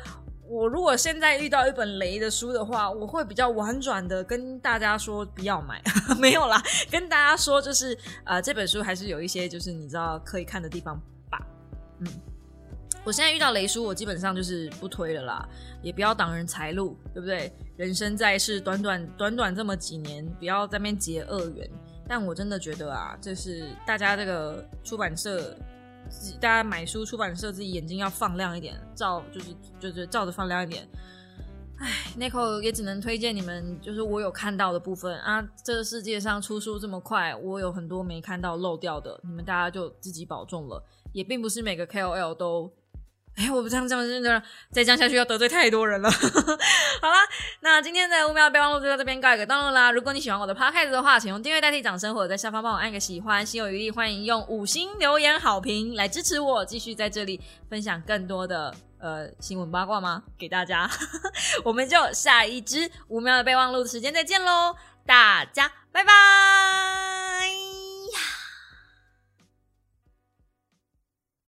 [0.51, 5.79] 我如果现在遇到一本雷的书的话，我会比较婉转的跟大家说不要买，
[6.17, 6.59] 没有啦，
[6.89, 7.95] 跟大家说就是
[8.25, 10.99] 呃这本书还是有一些就是你知道可以看的地方
[11.29, 11.39] 吧。
[11.99, 12.07] 嗯，
[13.03, 15.49] 我现在遇到雷叔，我基本上就是不推了啦，
[15.81, 17.51] 也不要挡人财路，对不对？
[17.77, 21.69] 人生在世，短短短短这么几年，不要在那边结恶缘。
[22.07, 25.55] 但我真的觉得啊，就是大家这个出版社。
[26.41, 30.87] 大家买书，出版社自己眼睛要放亮一点，照就是就是照着放亮一点。
[31.77, 31.87] 唉
[32.17, 35.47] n i c o 也只能推荐你们，就是我有看到的部分啊。
[35.63, 40.83] 这个世界上出书这么快，我有很多没看到漏掉的，你们大家就自己保重了。
[41.13, 42.73] 也并不是每个 KOL 都。
[43.39, 46.11] 哎，我不这样这样真的再这样下去要得罪太多人了。
[47.01, 47.17] 好啦，
[47.61, 49.91] 那今天的五秒备忘录就到这边告一个段落啦。
[49.91, 53.45] 如果你喜欢我的 podcast 的话，请用订阅代替掌声，或者在下方帮我按个喜欢。
[53.45, 60.21] 心有余力，欢迎用五星留言好评来支持我，继续在这里分享更多的呃新闻八卦吗？
[60.37, 60.89] 给大家，
[61.63, 64.75] 我们就下一支五秒的备忘录的时间再见喽，
[65.05, 67.68] 大家拜拜。